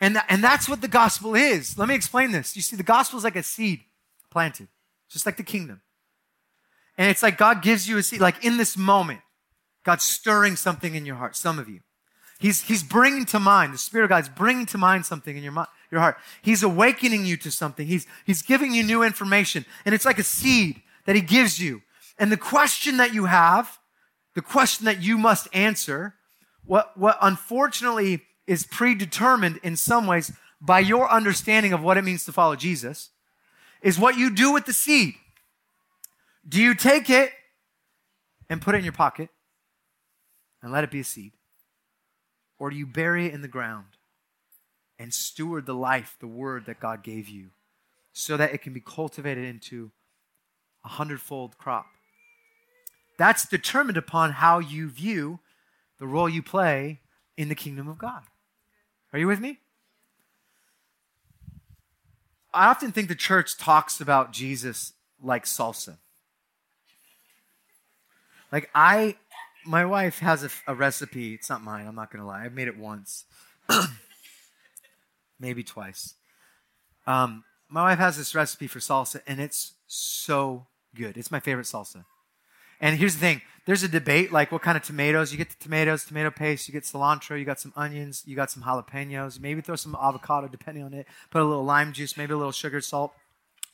[0.01, 1.77] And, th- and that's what the gospel is.
[1.77, 2.55] Let me explain this.
[2.55, 3.81] You see, the gospel is like a seed
[4.31, 4.67] planted,
[5.09, 5.81] just like the kingdom.
[6.97, 9.21] And it's like God gives you a seed, like in this moment,
[9.83, 11.81] God's stirring something in your heart, some of you.
[12.39, 15.51] He's, he's bringing to mind, the Spirit of God's bringing to mind something in your
[15.51, 16.17] mind your heart.
[16.41, 17.88] He's awakening you to something.
[17.88, 19.65] He's, he's giving you new information.
[19.85, 21.81] And it's like a seed that he gives you.
[22.17, 23.79] And the question that you have,
[24.35, 26.15] the question that you must answer,
[26.65, 32.25] what, what unfortunately is predetermined in some ways by your understanding of what it means
[32.25, 33.12] to follow Jesus,
[33.81, 35.13] is what you do with the seed.
[36.47, 37.31] Do you take it
[38.49, 39.29] and put it in your pocket
[40.63, 41.31] and let it be a seed?
[42.57, 43.85] Or do you bury it in the ground
[44.97, 47.51] and steward the life, the word that God gave you,
[48.12, 49.91] so that it can be cultivated into
[50.83, 51.85] a hundredfold crop.
[53.19, 55.39] That's determined upon how you view
[55.99, 56.99] the role you play
[57.38, 58.23] in the kingdom of God.
[59.12, 59.60] Are you with me?
[62.54, 65.98] I often think the church talks about Jesus like salsa.
[68.52, 69.17] Like, I,
[69.65, 71.36] my wife has a, a recipe.
[71.36, 72.43] It's not mine, I'm not going to lie.
[72.43, 73.26] I've made it once.
[75.39, 76.15] maybe twice.
[77.06, 81.17] Um, my wife has this recipe for salsa, and it's so good.
[81.17, 82.06] It's my favorite salsa.
[82.82, 85.32] And here's the thing there's a debate like what kind of tomatoes.
[85.32, 88.50] You get the tomatoes, tomato paste, you get cilantro, you got some onions, you got
[88.50, 92.34] some jalapenos, maybe throw some avocado depending on it, put a little lime juice, maybe
[92.34, 93.13] a little sugar, salt,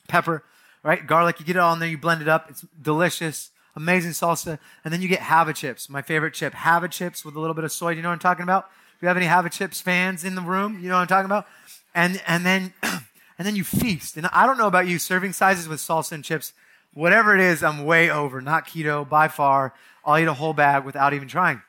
[0.06, 0.44] pepper,
[0.82, 1.06] right?
[1.06, 2.50] Garlic, you get it all in there, you blend it up.
[2.50, 4.58] It's delicious, amazing salsa.
[4.84, 6.52] And then you get Hava chips, my favorite chip.
[6.52, 7.90] Hava chips with a little bit of soy.
[7.90, 8.68] You know what I'm talking about?
[8.68, 10.78] Do you have any Hava chips fans in the room?
[10.80, 11.46] You know what I'm talking about?
[11.94, 14.16] And, and then, and then you feast.
[14.16, 16.52] And I don't know about you, serving sizes with salsa and chips,
[16.96, 18.40] whatever it is, I'm way over.
[18.40, 19.74] Not keto by far.
[20.04, 21.62] I'll eat a whole bag without even trying.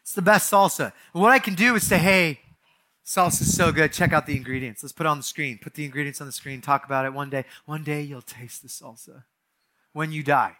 [0.00, 0.92] It's the best salsa.
[1.12, 2.40] What I can do is say, hey,
[3.04, 3.92] salsa is so good.
[3.92, 4.82] Check out the ingredients.
[4.82, 5.58] Let's put it on the screen.
[5.60, 6.60] Put the ingredients on the screen.
[6.60, 7.44] Talk about it one day.
[7.66, 9.24] One day you'll taste the salsa
[9.92, 10.56] when you die.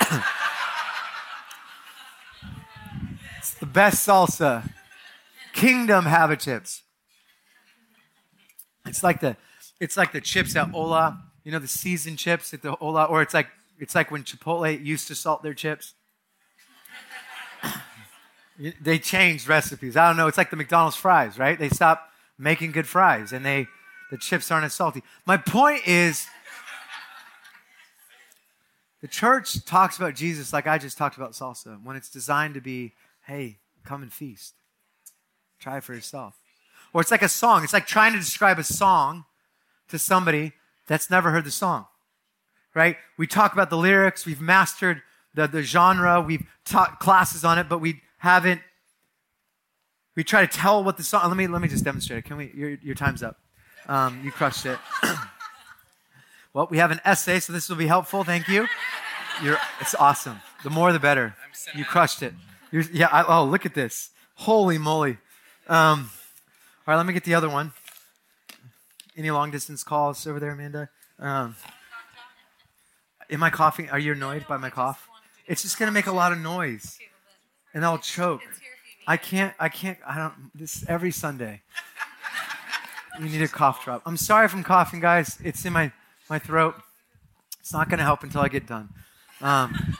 [3.38, 4.70] it's the best salsa.
[5.52, 6.82] Kingdom Hava chips.
[8.86, 9.36] It's like the
[9.80, 13.22] it's like the chips at Ola, you know, the seasoned chips at the Ola, or
[13.22, 15.94] it's like it's like when Chipotle used to salt their chips.
[18.80, 19.96] they changed recipes.
[19.96, 20.26] I don't know.
[20.26, 21.58] It's like the McDonald's fries, right?
[21.58, 23.66] They stopped making good fries, and they
[24.10, 25.02] the chips aren't as salty.
[25.26, 26.26] My point is,
[29.04, 32.62] The church talks about Jesus like I just talked about salsa when it's designed to
[32.62, 32.94] be,
[33.26, 34.54] hey, come and feast.
[35.58, 36.40] Try for yourself.
[36.94, 37.64] Or it's like a song.
[37.64, 39.26] It's like trying to describe a song
[39.88, 40.54] to somebody
[40.86, 41.86] that's never heard the song,
[42.74, 42.96] right?
[43.16, 45.02] We talk about the lyrics, we've mastered
[45.34, 48.60] the, the genre, we've taught classes on it, but we haven't.
[50.16, 51.26] We try to tell what the song.
[51.26, 52.24] Let me let me just demonstrate it.
[52.24, 52.52] Can we?
[52.54, 53.38] Your, your time's up.
[53.86, 54.78] Um, you crushed it.
[56.54, 58.24] well, we have an essay, so this will be helpful.
[58.24, 58.66] Thank you.
[59.42, 60.40] You're, it's awesome.
[60.62, 61.34] The more, the better.
[61.74, 62.32] You crushed it.
[62.70, 63.08] You're, yeah.
[63.10, 64.10] I, oh, look at this.
[64.36, 65.18] Holy moly.
[65.68, 66.10] Um,
[66.86, 67.72] all right, let me get the other one.
[69.16, 70.88] Any long distance calls over there, Amanda?
[71.18, 71.54] Um,
[73.30, 73.88] am I coughing?
[73.90, 75.08] Are you annoyed by my cough?
[75.46, 76.98] It's just going to make a lot of noise,
[77.72, 78.42] and I'll choke.
[79.06, 79.54] I can't.
[79.60, 79.98] I can't.
[80.06, 80.50] I don't.
[80.54, 81.62] This every Sunday.
[83.20, 84.02] You need a cough drop.
[84.06, 85.38] I'm sorry if I'm coughing, guys.
[85.44, 85.92] It's in my
[86.28, 86.74] my throat.
[87.60, 88.88] It's not going to help until I get done.
[89.40, 89.96] Um,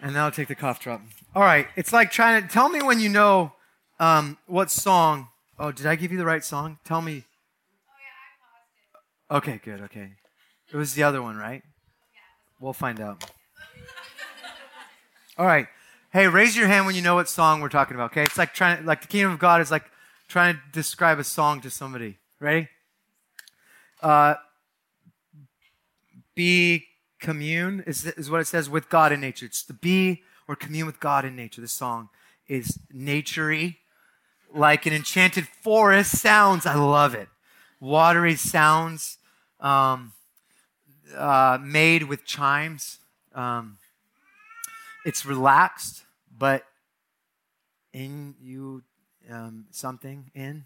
[0.00, 1.02] and then I'll take the cough drop.
[1.34, 1.66] All right.
[1.76, 3.52] It's like trying to tell me when you know
[3.98, 5.28] um, what song.
[5.58, 6.78] Oh, did I give you the right song?
[6.84, 7.24] Tell me.
[9.30, 9.80] Okay, good.
[9.82, 10.12] Okay.
[10.72, 11.62] It was the other one, right?
[12.60, 13.24] We'll find out.
[15.38, 15.66] All right.
[16.12, 18.22] Hey, raise your hand when you know what song we're talking about, okay?
[18.22, 19.84] It's like trying like the kingdom of God is like
[20.28, 22.18] trying to describe a song to somebody.
[22.40, 22.68] Ready?
[24.00, 24.34] Uh
[26.34, 26.86] be
[27.20, 29.46] commune is, is what it says with God in nature.
[29.46, 31.60] It's to be or commune with God in nature.
[31.60, 32.10] This song
[32.46, 33.76] is naturey,
[34.54, 36.66] like an enchanted forest sounds.
[36.66, 37.28] I love it.
[37.80, 39.18] Watery sounds,
[39.60, 40.12] um,
[41.14, 42.98] uh, made with chimes.
[43.34, 43.78] Um,
[45.04, 46.04] it's relaxed,
[46.36, 46.64] but
[47.92, 48.82] in you
[49.30, 50.64] um, something in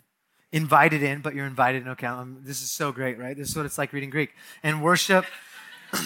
[0.52, 1.88] invited in, but you're invited in.
[1.90, 3.36] Okay, um, this is so great, right?
[3.36, 4.30] This is what it's like reading Greek
[4.62, 5.24] and worship.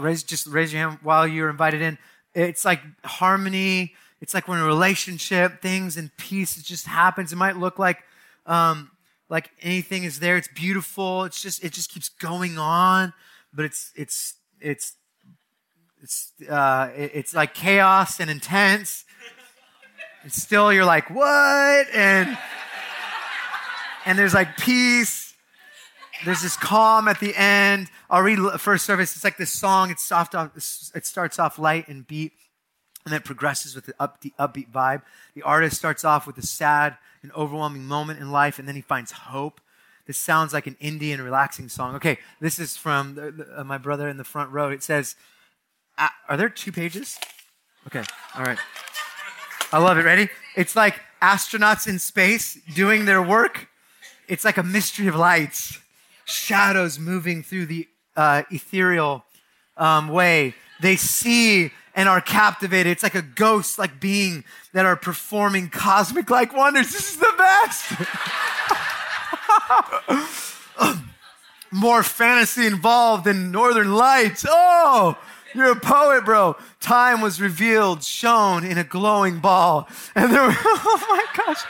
[0.00, 1.98] raise, just raise your hand while you're invited in.
[2.34, 3.94] It's like harmony.
[4.20, 7.32] It's like when a relationship, things and peace, it just happens.
[7.32, 8.02] It might look like
[8.46, 8.90] um,
[9.28, 10.36] like anything is there.
[10.36, 11.24] It's beautiful.
[11.24, 13.12] It's just it just keeps going on,
[13.52, 14.94] but it's it's it's
[16.02, 19.04] it's uh, it's like chaos and intense.
[20.22, 21.86] And still, you're like, what?
[21.94, 22.36] And
[24.04, 25.34] and there's like peace.
[26.24, 27.88] There's this calm at the end.
[28.10, 29.14] I'll read first service.
[29.14, 29.90] It's like this song.
[29.90, 30.34] It's soft.
[30.34, 30.50] Off,
[30.94, 32.32] It starts off light and beat,
[33.08, 35.00] and then it progresses with the upbeat, upbeat vibe.
[35.34, 38.82] The artist starts off with a sad and overwhelming moment in life, and then he
[38.82, 39.62] finds hope.
[40.06, 41.94] This sounds like an Indian relaxing song.
[41.94, 44.68] Okay, this is from the, the, uh, my brother in the front row.
[44.68, 45.16] It says,
[45.96, 47.18] "Are there two pages?"
[47.86, 48.04] Okay,
[48.34, 48.58] all right.
[49.72, 50.04] I love it.
[50.04, 50.28] Ready?
[50.54, 53.68] It's like astronauts in space doing their work.
[54.28, 55.78] It's like a mystery of lights,
[56.26, 59.24] shadows moving through the uh, ethereal
[59.78, 60.54] um, way.
[60.82, 62.92] They see and are captivated.
[62.92, 66.92] It's like a ghost like being that are performing cosmic like wonders.
[66.92, 67.90] This is the best.
[71.72, 74.46] More fantasy involved than Northern Lights.
[74.48, 75.18] Oh,
[75.56, 76.54] you're a poet, bro.
[76.78, 79.88] Time was revealed, shown in a glowing ball.
[80.14, 81.64] And there were, oh my gosh.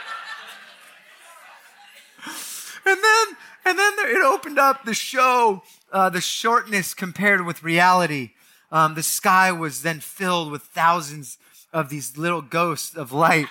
[2.85, 3.27] And then,
[3.65, 8.33] and then it opened up the show, uh, the shortness compared with reality.
[8.71, 11.39] Um, the sky was then filled with thousands
[11.73, 13.49] of these little ghosts of light.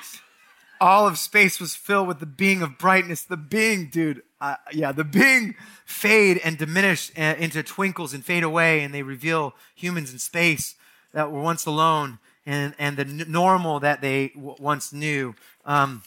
[0.80, 3.24] All of space was filled with the being of brightness.
[3.24, 5.56] The being, dude, uh, yeah, the being
[5.86, 10.76] fade and diminish uh, into twinkles and fade away, and they reveal humans in space
[11.14, 15.34] that were once alone and, and the normal that they w- once knew.
[15.66, 16.04] Um,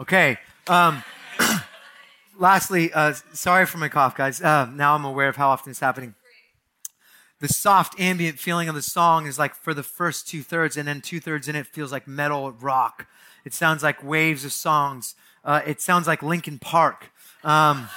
[0.00, 0.38] okay.
[0.66, 1.04] Um,
[2.38, 4.42] lastly, uh, sorry for my cough, guys.
[4.42, 6.16] Uh, now I'm aware of how often it's happening
[7.40, 10.88] the soft ambient feeling of the song is like for the first two thirds, and
[10.88, 13.06] then two thirds in it feels like metal rock.
[13.44, 15.14] It sounds like waves of songs.
[15.44, 17.12] Uh, it sounds like Linkin Park.
[17.44, 17.88] Um,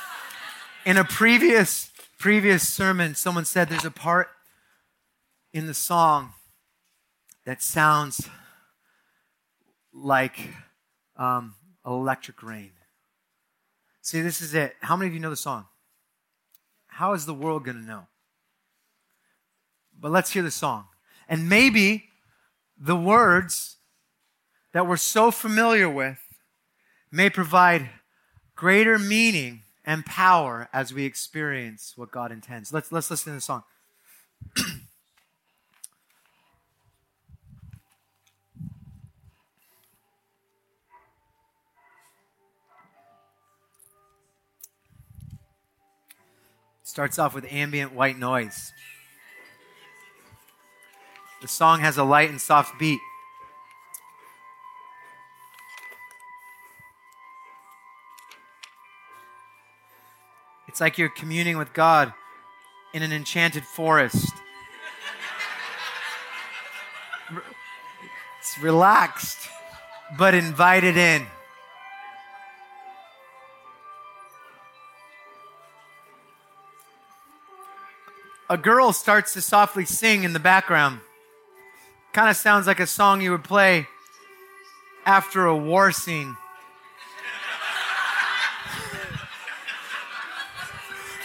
[0.85, 4.27] in a previous previous sermon, someone said there's a part
[5.53, 6.33] in the song
[7.45, 8.29] that sounds
[9.93, 10.49] like
[11.15, 12.71] um, electric rain.
[14.01, 14.75] See, this is it.
[14.81, 15.65] How many of you know the song?
[16.87, 18.08] How is the world going to know?
[20.01, 20.85] But let's hear the song.
[21.27, 22.09] And maybe
[22.79, 23.77] the words
[24.71, 26.19] that we're so familiar with
[27.11, 27.89] may provide
[28.55, 32.71] greater meaning and power as we experience what God intends.
[32.71, 33.63] Let's, let's listen to the song.
[46.83, 48.71] Starts off with ambient white noise.
[51.41, 52.99] The song has a light and soft beat.
[60.67, 62.13] It's like you're communing with God
[62.93, 64.33] in an enchanted forest.
[68.39, 69.49] It's relaxed,
[70.17, 71.25] but invited in.
[78.49, 81.01] A girl starts to softly sing in the background.
[82.19, 83.87] Kind of sounds like a song you would play
[85.05, 86.27] after a war scene.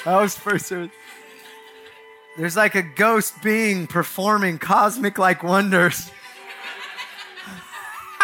[0.05, 0.73] that was first.
[2.39, 6.13] There's like a ghost being performing cosmic like wonders.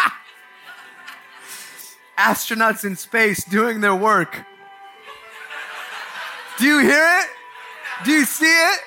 [2.17, 4.45] Astronauts in space doing their work.
[6.57, 7.25] Do you hear it?
[8.05, 8.79] Do you see it?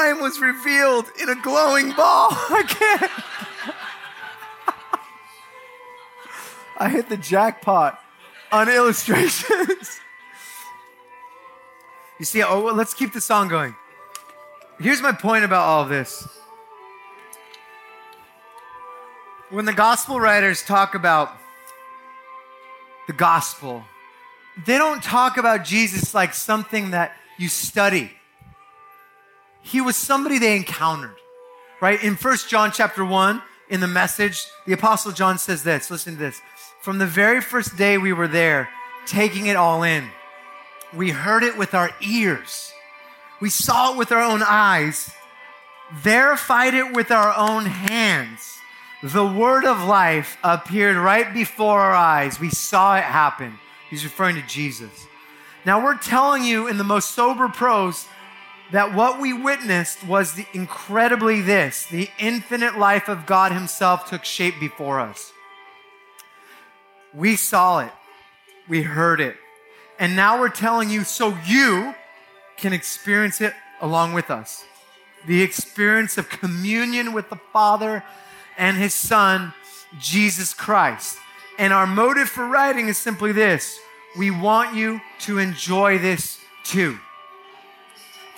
[0.00, 2.28] Time was revealed in a glowing ball.
[2.32, 3.10] I can't.
[6.78, 8.00] I hit the jackpot
[8.50, 10.00] on illustrations.
[12.18, 13.74] You see, oh, well, let's keep the song going.
[14.78, 16.28] Here's my point about all of this.
[19.48, 21.32] When the gospel writers talk about
[23.06, 23.84] the gospel,
[24.66, 28.10] they don't talk about Jesus like something that you study.
[29.62, 31.16] He was somebody they encountered,
[31.80, 32.02] right?
[32.02, 36.18] In First John chapter 1, in the message, the apostle John says this, listen to
[36.18, 36.40] this.
[36.80, 38.68] From the very first day we were there,
[39.06, 40.08] taking it all in,
[40.94, 42.72] we heard it with our ears.
[43.40, 45.12] We saw it with our own eyes,
[45.92, 48.58] verified it with our own hands.
[49.02, 52.38] The word of life appeared right before our eyes.
[52.38, 53.58] We saw it happen.
[53.88, 55.06] He's referring to Jesus.
[55.64, 58.06] Now we're telling you in the most sober prose
[58.72, 64.24] that what we witnessed was the incredibly this the infinite life of God Himself took
[64.24, 65.32] shape before us.
[67.12, 67.92] We saw it,
[68.68, 69.36] we heard it,
[69.98, 71.94] and now we're telling you so you
[72.56, 74.64] can experience it along with us.
[75.26, 78.04] The experience of communion with the Father
[78.56, 79.52] and His Son,
[79.98, 81.18] Jesus Christ.
[81.58, 83.78] And our motive for writing is simply this
[84.16, 86.98] we want you to enjoy this too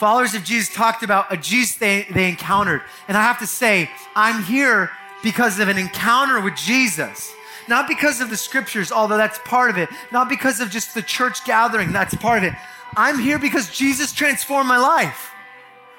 [0.02, 2.82] followers of Jesus talked about a Jesus they, they encountered.
[3.06, 4.90] And I have to say, I'm here
[5.22, 7.32] because of an encounter with Jesus.
[7.68, 9.88] Not because of the scriptures, although that's part of it.
[10.10, 12.58] Not because of just the church gathering, that's part of it.
[12.96, 15.30] I'm here because Jesus transformed my life.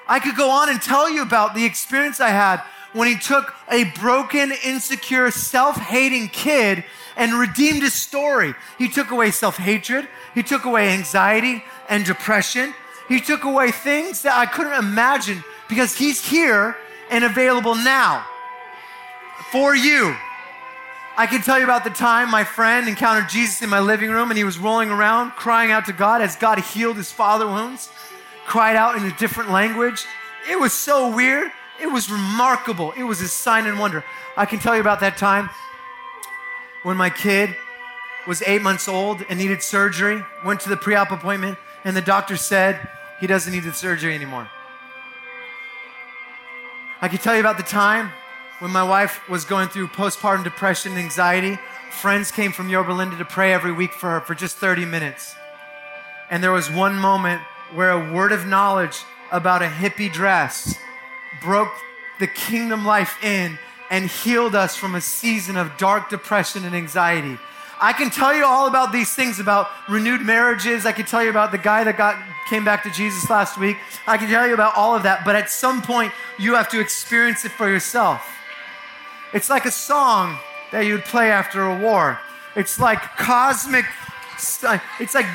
[0.06, 3.54] I could go on and tell you about the experience I had when he took
[3.72, 6.84] a broken, insecure, self hating kid
[7.16, 8.52] and redeemed his story.
[8.76, 12.74] He took away self hatred, he took away anxiety and depression,
[13.08, 16.76] he took away things that I couldn't imagine because He's here
[17.10, 18.26] and available now
[19.50, 20.16] for you.
[21.16, 24.30] I can tell you about the time my friend encountered Jesus in my living room
[24.30, 27.88] and he was rolling around crying out to God as God healed his father wounds,
[28.46, 30.04] cried out in a different language.
[30.50, 31.52] It was so weird.
[31.80, 32.92] It was remarkable.
[32.96, 34.04] It was a sign and wonder.
[34.36, 35.50] I can tell you about that time
[36.82, 37.54] when my kid
[38.26, 42.00] was eight months old and needed surgery, went to the pre op appointment, and the
[42.02, 42.88] doctor said
[43.20, 44.48] he doesn't need the surgery anymore.
[47.00, 48.10] I can tell you about the time
[48.60, 51.58] when my wife was going through postpartum depression and anxiety.
[51.90, 55.34] Friends came from Yorba Linda to pray every week for her for just 30 minutes.
[56.30, 57.42] And there was one moment
[57.74, 60.76] where a word of knowledge about a hippie dress
[61.42, 61.72] broke
[62.20, 63.58] the kingdom life in
[63.90, 67.38] and healed us from a season of dark depression and anxiety.
[67.80, 70.86] I can tell you all about these things about renewed marriages.
[70.86, 72.16] I can tell you about the guy that got
[72.48, 73.76] came back to Jesus last week.
[74.06, 76.80] I can tell you about all of that, but at some point you have to
[76.80, 78.26] experience it for yourself.
[79.32, 80.38] It's like a song
[80.72, 82.20] that you'd play after a war.
[82.54, 83.84] It's like cosmic
[84.36, 84.62] it's
[85.14, 85.26] like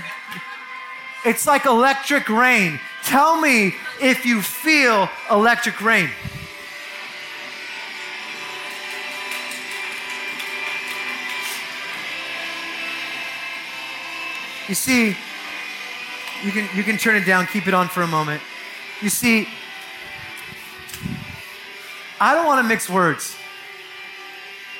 [1.26, 2.80] it's like electric rain.
[3.04, 6.10] Tell me if you feel electric rain.
[14.70, 15.18] You see,
[16.44, 18.40] you can, you can turn it down, keep it on for a moment.
[19.02, 19.48] You see,
[22.22, 23.36] I don't want to mix words.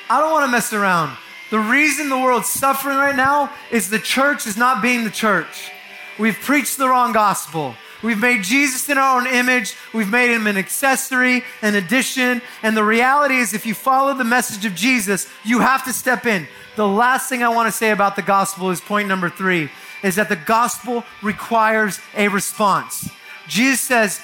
[0.08, 1.16] I don't want to mess around.
[1.50, 5.72] The reason the world's suffering right now is the church is not being the church.
[6.20, 7.74] We've preached the wrong gospel.
[8.02, 9.74] We've made Jesus in our own image.
[9.92, 12.40] We've made him an accessory, an addition.
[12.62, 16.24] And the reality is, if you follow the message of Jesus, you have to step
[16.26, 16.48] in.
[16.76, 19.70] The last thing I want to say about the gospel is point number three
[20.02, 23.10] is that the gospel requires a response.
[23.48, 24.20] Jesus says,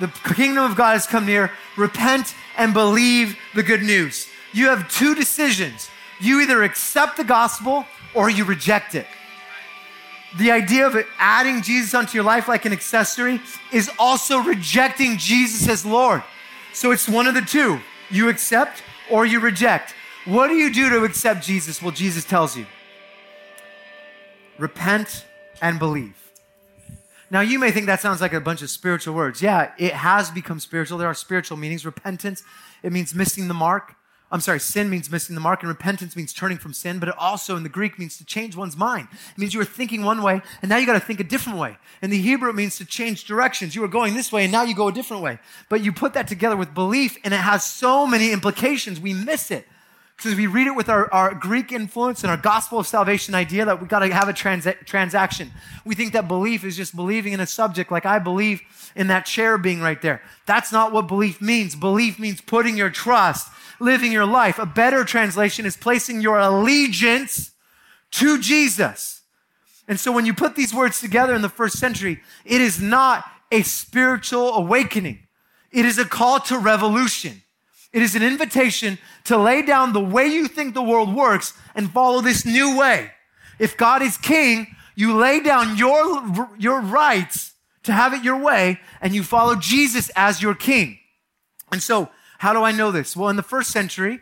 [0.00, 1.52] the kingdom of God has come near.
[1.76, 4.28] Repent and believe the good news.
[4.52, 5.88] You have two decisions.
[6.20, 9.06] You either accept the gospel or you reject it.
[10.38, 13.40] The idea of adding Jesus onto your life like an accessory
[13.72, 16.22] is also rejecting Jesus as Lord.
[16.72, 17.80] So it's one of the two.
[18.10, 19.94] You accept or you reject.
[20.24, 21.82] What do you do to accept Jesus?
[21.82, 22.66] Well, Jesus tells you
[24.58, 25.24] repent
[25.62, 26.16] and believe.
[27.30, 29.40] Now, you may think that sounds like a bunch of spiritual words.
[29.40, 30.98] Yeah, it has become spiritual.
[30.98, 31.86] There are spiritual meanings.
[31.86, 32.42] Repentance,
[32.82, 33.94] it means missing the mark.
[34.32, 37.16] I'm sorry, sin means missing the mark, and repentance means turning from sin, but it
[37.18, 39.08] also in the Greek means to change one's mind.
[39.12, 41.58] It means you were thinking one way, and now you got to think a different
[41.58, 41.76] way.
[42.00, 43.74] In the Hebrew, it means to change directions.
[43.74, 45.40] You were going this way, and now you go a different way.
[45.68, 49.50] But you put that together with belief, and it has so many implications, we miss
[49.50, 49.66] it.
[50.16, 53.64] Because we read it with our, our Greek influence and our gospel of salvation idea
[53.64, 55.50] that we got to have a trans- transaction.
[55.86, 58.60] We think that belief is just believing in a subject, like I believe
[58.94, 60.20] in that chair being right there.
[60.44, 61.74] That's not what belief means.
[61.74, 63.50] Belief means putting your trust,
[63.80, 64.58] living your life.
[64.58, 67.52] A better translation is placing your allegiance
[68.12, 69.22] to Jesus.
[69.88, 73.24] And so when you put these words together in the first century, it is not
[73.50, 75.20] a spiritual awakening.
[75.72, 77.42] It is a call to revolution.
[77.92, 81.90] It is an invitation to lay down the way you think the world works and
[81.90, 83.10] follow this new way.
[83.58, 87.54] If God is king, you lay down your, your rights
[87.84, 90.98] to have it your way and you follow Jesus as your king.
[91.72, 92.10] And so,
[92.40, 93.14] how do I know this?
[93.14, 94.20] Well, in the first century,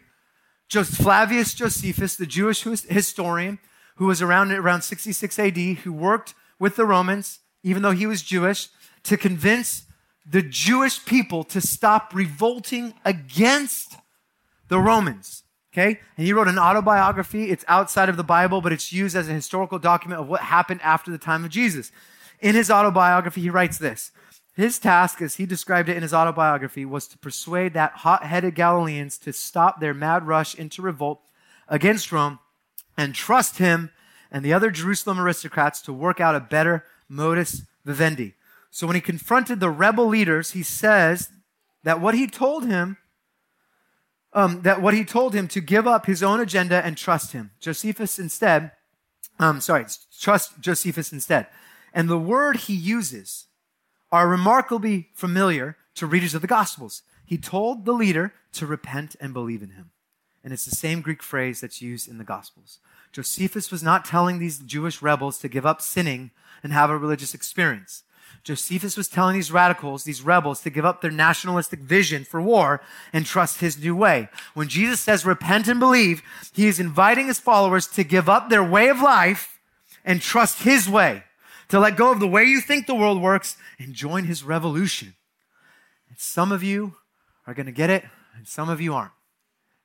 [0.69, 3.61] Flavius Josephus, the Jewish historian,
[3.95, 8.23] who was around around 66 AD, who worked with the Romans, even though he was
[8.23, 8.71] Jewish,
[9.05, 9.85] to convince
[10.29, 13.95] the Jewish people to stop revolting against
[14.66, 15.45] the Romans.
[15.73, 16.01] Okay?
[16.16, 17.53] And he wrote an autobiography.
[17.53, 20.81] It's outside of the Bible, but it's used as a historical document of what happened
[20.83, 21.93] after the time of Jesus.
[22.41, 24.11] In his autobiography, he writes this
[24.59, 28.56] His task, as he described it in his autobiography, was to persuade that hot headed
[28.56, 31.20] Galileans to stop their mad rush into revolt
[31.68, 32.40] against Rome
[32.96, 33.92] and trust him
[34.32, 38.34] and the other Jerusalem aristocrats to work out a better modus vivendi.
[38.72, 41.30] So when he confronted the rebel leaders, he says
[41.84, 42.96] that what he told him,
[44.32, 47.52] um, that what he told him to give up his own agenda and trust him.
[47.61, 48.72] Josephus instead,
[49.38, 49.86] um, sorry,
[50.20, 51.46] trust Josephus instead.
[51.94, 53.44] And the word he uses
[54.11, 57.02] are remarkably familiar to readers of the Gospels.
[57.24, 59.90] He told the leader to repent and believe in him.
[60.42, 62.78] And it's the same Greek phrase that's used in the Gospels.
[63.12, 66.30] Josephus was not telling these Jewish rebels to give up sinning
[66.62, 68.04] and have a religious experience.
[68.44, 72.80] Josephus was telling these radicals, these rebels, to give up their nationalistic vision for war
[73.12, 74.28] and trust his new way.
[74.54, 78.64] When Jesus says repent and believe, he is inviting his followers to give up their
[78.64, 79.59] way of life
[80.04, 81.24] and trust his way,
[81.69, 85.14] to let go of the way you think the world works and join his revolution.
[86.09, 86.95] And some of you
[87.47, 88.05] are going to get it,
[88.37, 89.12] and some of you aren't.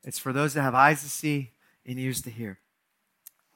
[0.04, 1.52] It's for those that have eyes to see
[1.86, 2.60] and ears to hear.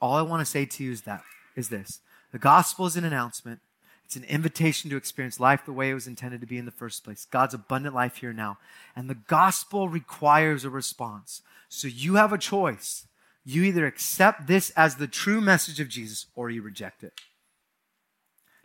[0.01, 1.23] All I want to say to you is that
[1.55, 1.99] is this.
[2.31, 3.59] The gospel is an announcement
[4.07, 6.71] it's an invitation to experience life the way it was intended to be in the
[6.71, 8.57] first place God's abundant life here now.
[8.95, 11.41] And the gospel requires a response.
[11.67, 13.05] So you have a choice.
[13.43, 17.19] You either accept this as the true message of Jesus or you reject it.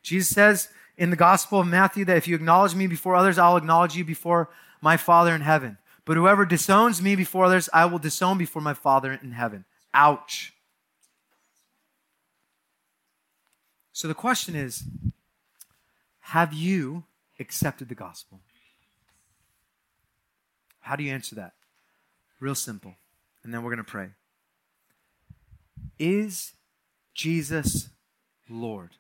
[0.02, 3.56] Jesus says in the Gospel of Matthew that if you acknowledge me before others, I'll
[3.56, 4.50] acknowledge you before
[4.80, 5.78] my Father in heaven.
[6.04, 9.64] But whoever disowns me before others, I will disown before my Father in heaven.
[9.94, 10.52] Ouch.
[13.92, 14.84] So the question is
[16.20, 17.04] have you
[17.38, 18.40] accepted the gospel?
[20.80, 21.52] How do you answer that?
[22.40, 22.94] Real simple.
[23.44, 24.08] And then we're going to pray.
[25.98, 26.54] Is
[27.14, 27.88] Jesus
[28.48, 28.90] Lord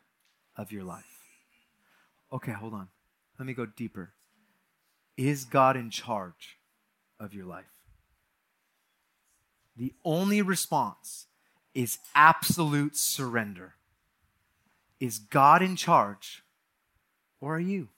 [0.56, 1.04] of your life?
[2.32, 2.88] Okay, hold on.
[3.38, 4.12] Let me go deeper.
[5.16, 6.58] Is God in charge
[7.20, 7.64] of your life?
[9.76, 11.26] The only response
[11.74, 13.74] is absolute surrender.
[15.00, 16.42] Is God in charge
[17.40, 17.88] or are you?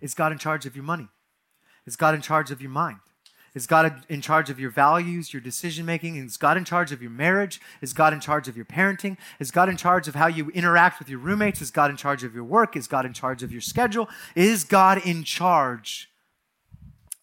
[0.00, 1.08] Is God in charge of your money?
[1.86, 3.00] Is God in charge of your mind?
[3.54, 6.16] Is God in charge of your values, your decision making?
[6.16, 7.60] Is God in charge of your marriage?
[7.80, 9.16] Is God in charge of your parenting?
[9.40, 11.60] Is God in charge of how you interact with your roommates?
[11.60, 12.76] Is God in charge of your work?
[12.76, 14.08] Is God in charge of your schedule?
[14.36, 16.10] Is God in charge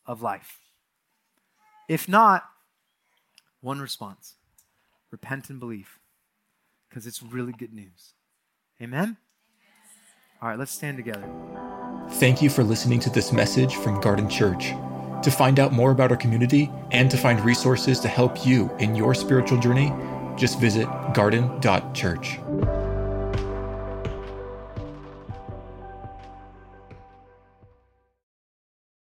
[0.05, 0.59] of life?
[1.87, 2.43] If not,
[3.61, 4.35] one response
[5.09, 5.99] repent and believe,
[6.89, 8.13] because it's really good news.
[8.81, 9.15] Amen?
[10.41, 11.27] All right, let's stand together.
[12.11, 14.73] Thank you for listening to this message from Garden Church.
[15.23, 18.95] To find out more about our community and to find resources to help you in
[18.95, 19.91] your spiritual journey,
[20.37, 22.39] just visit garden.church.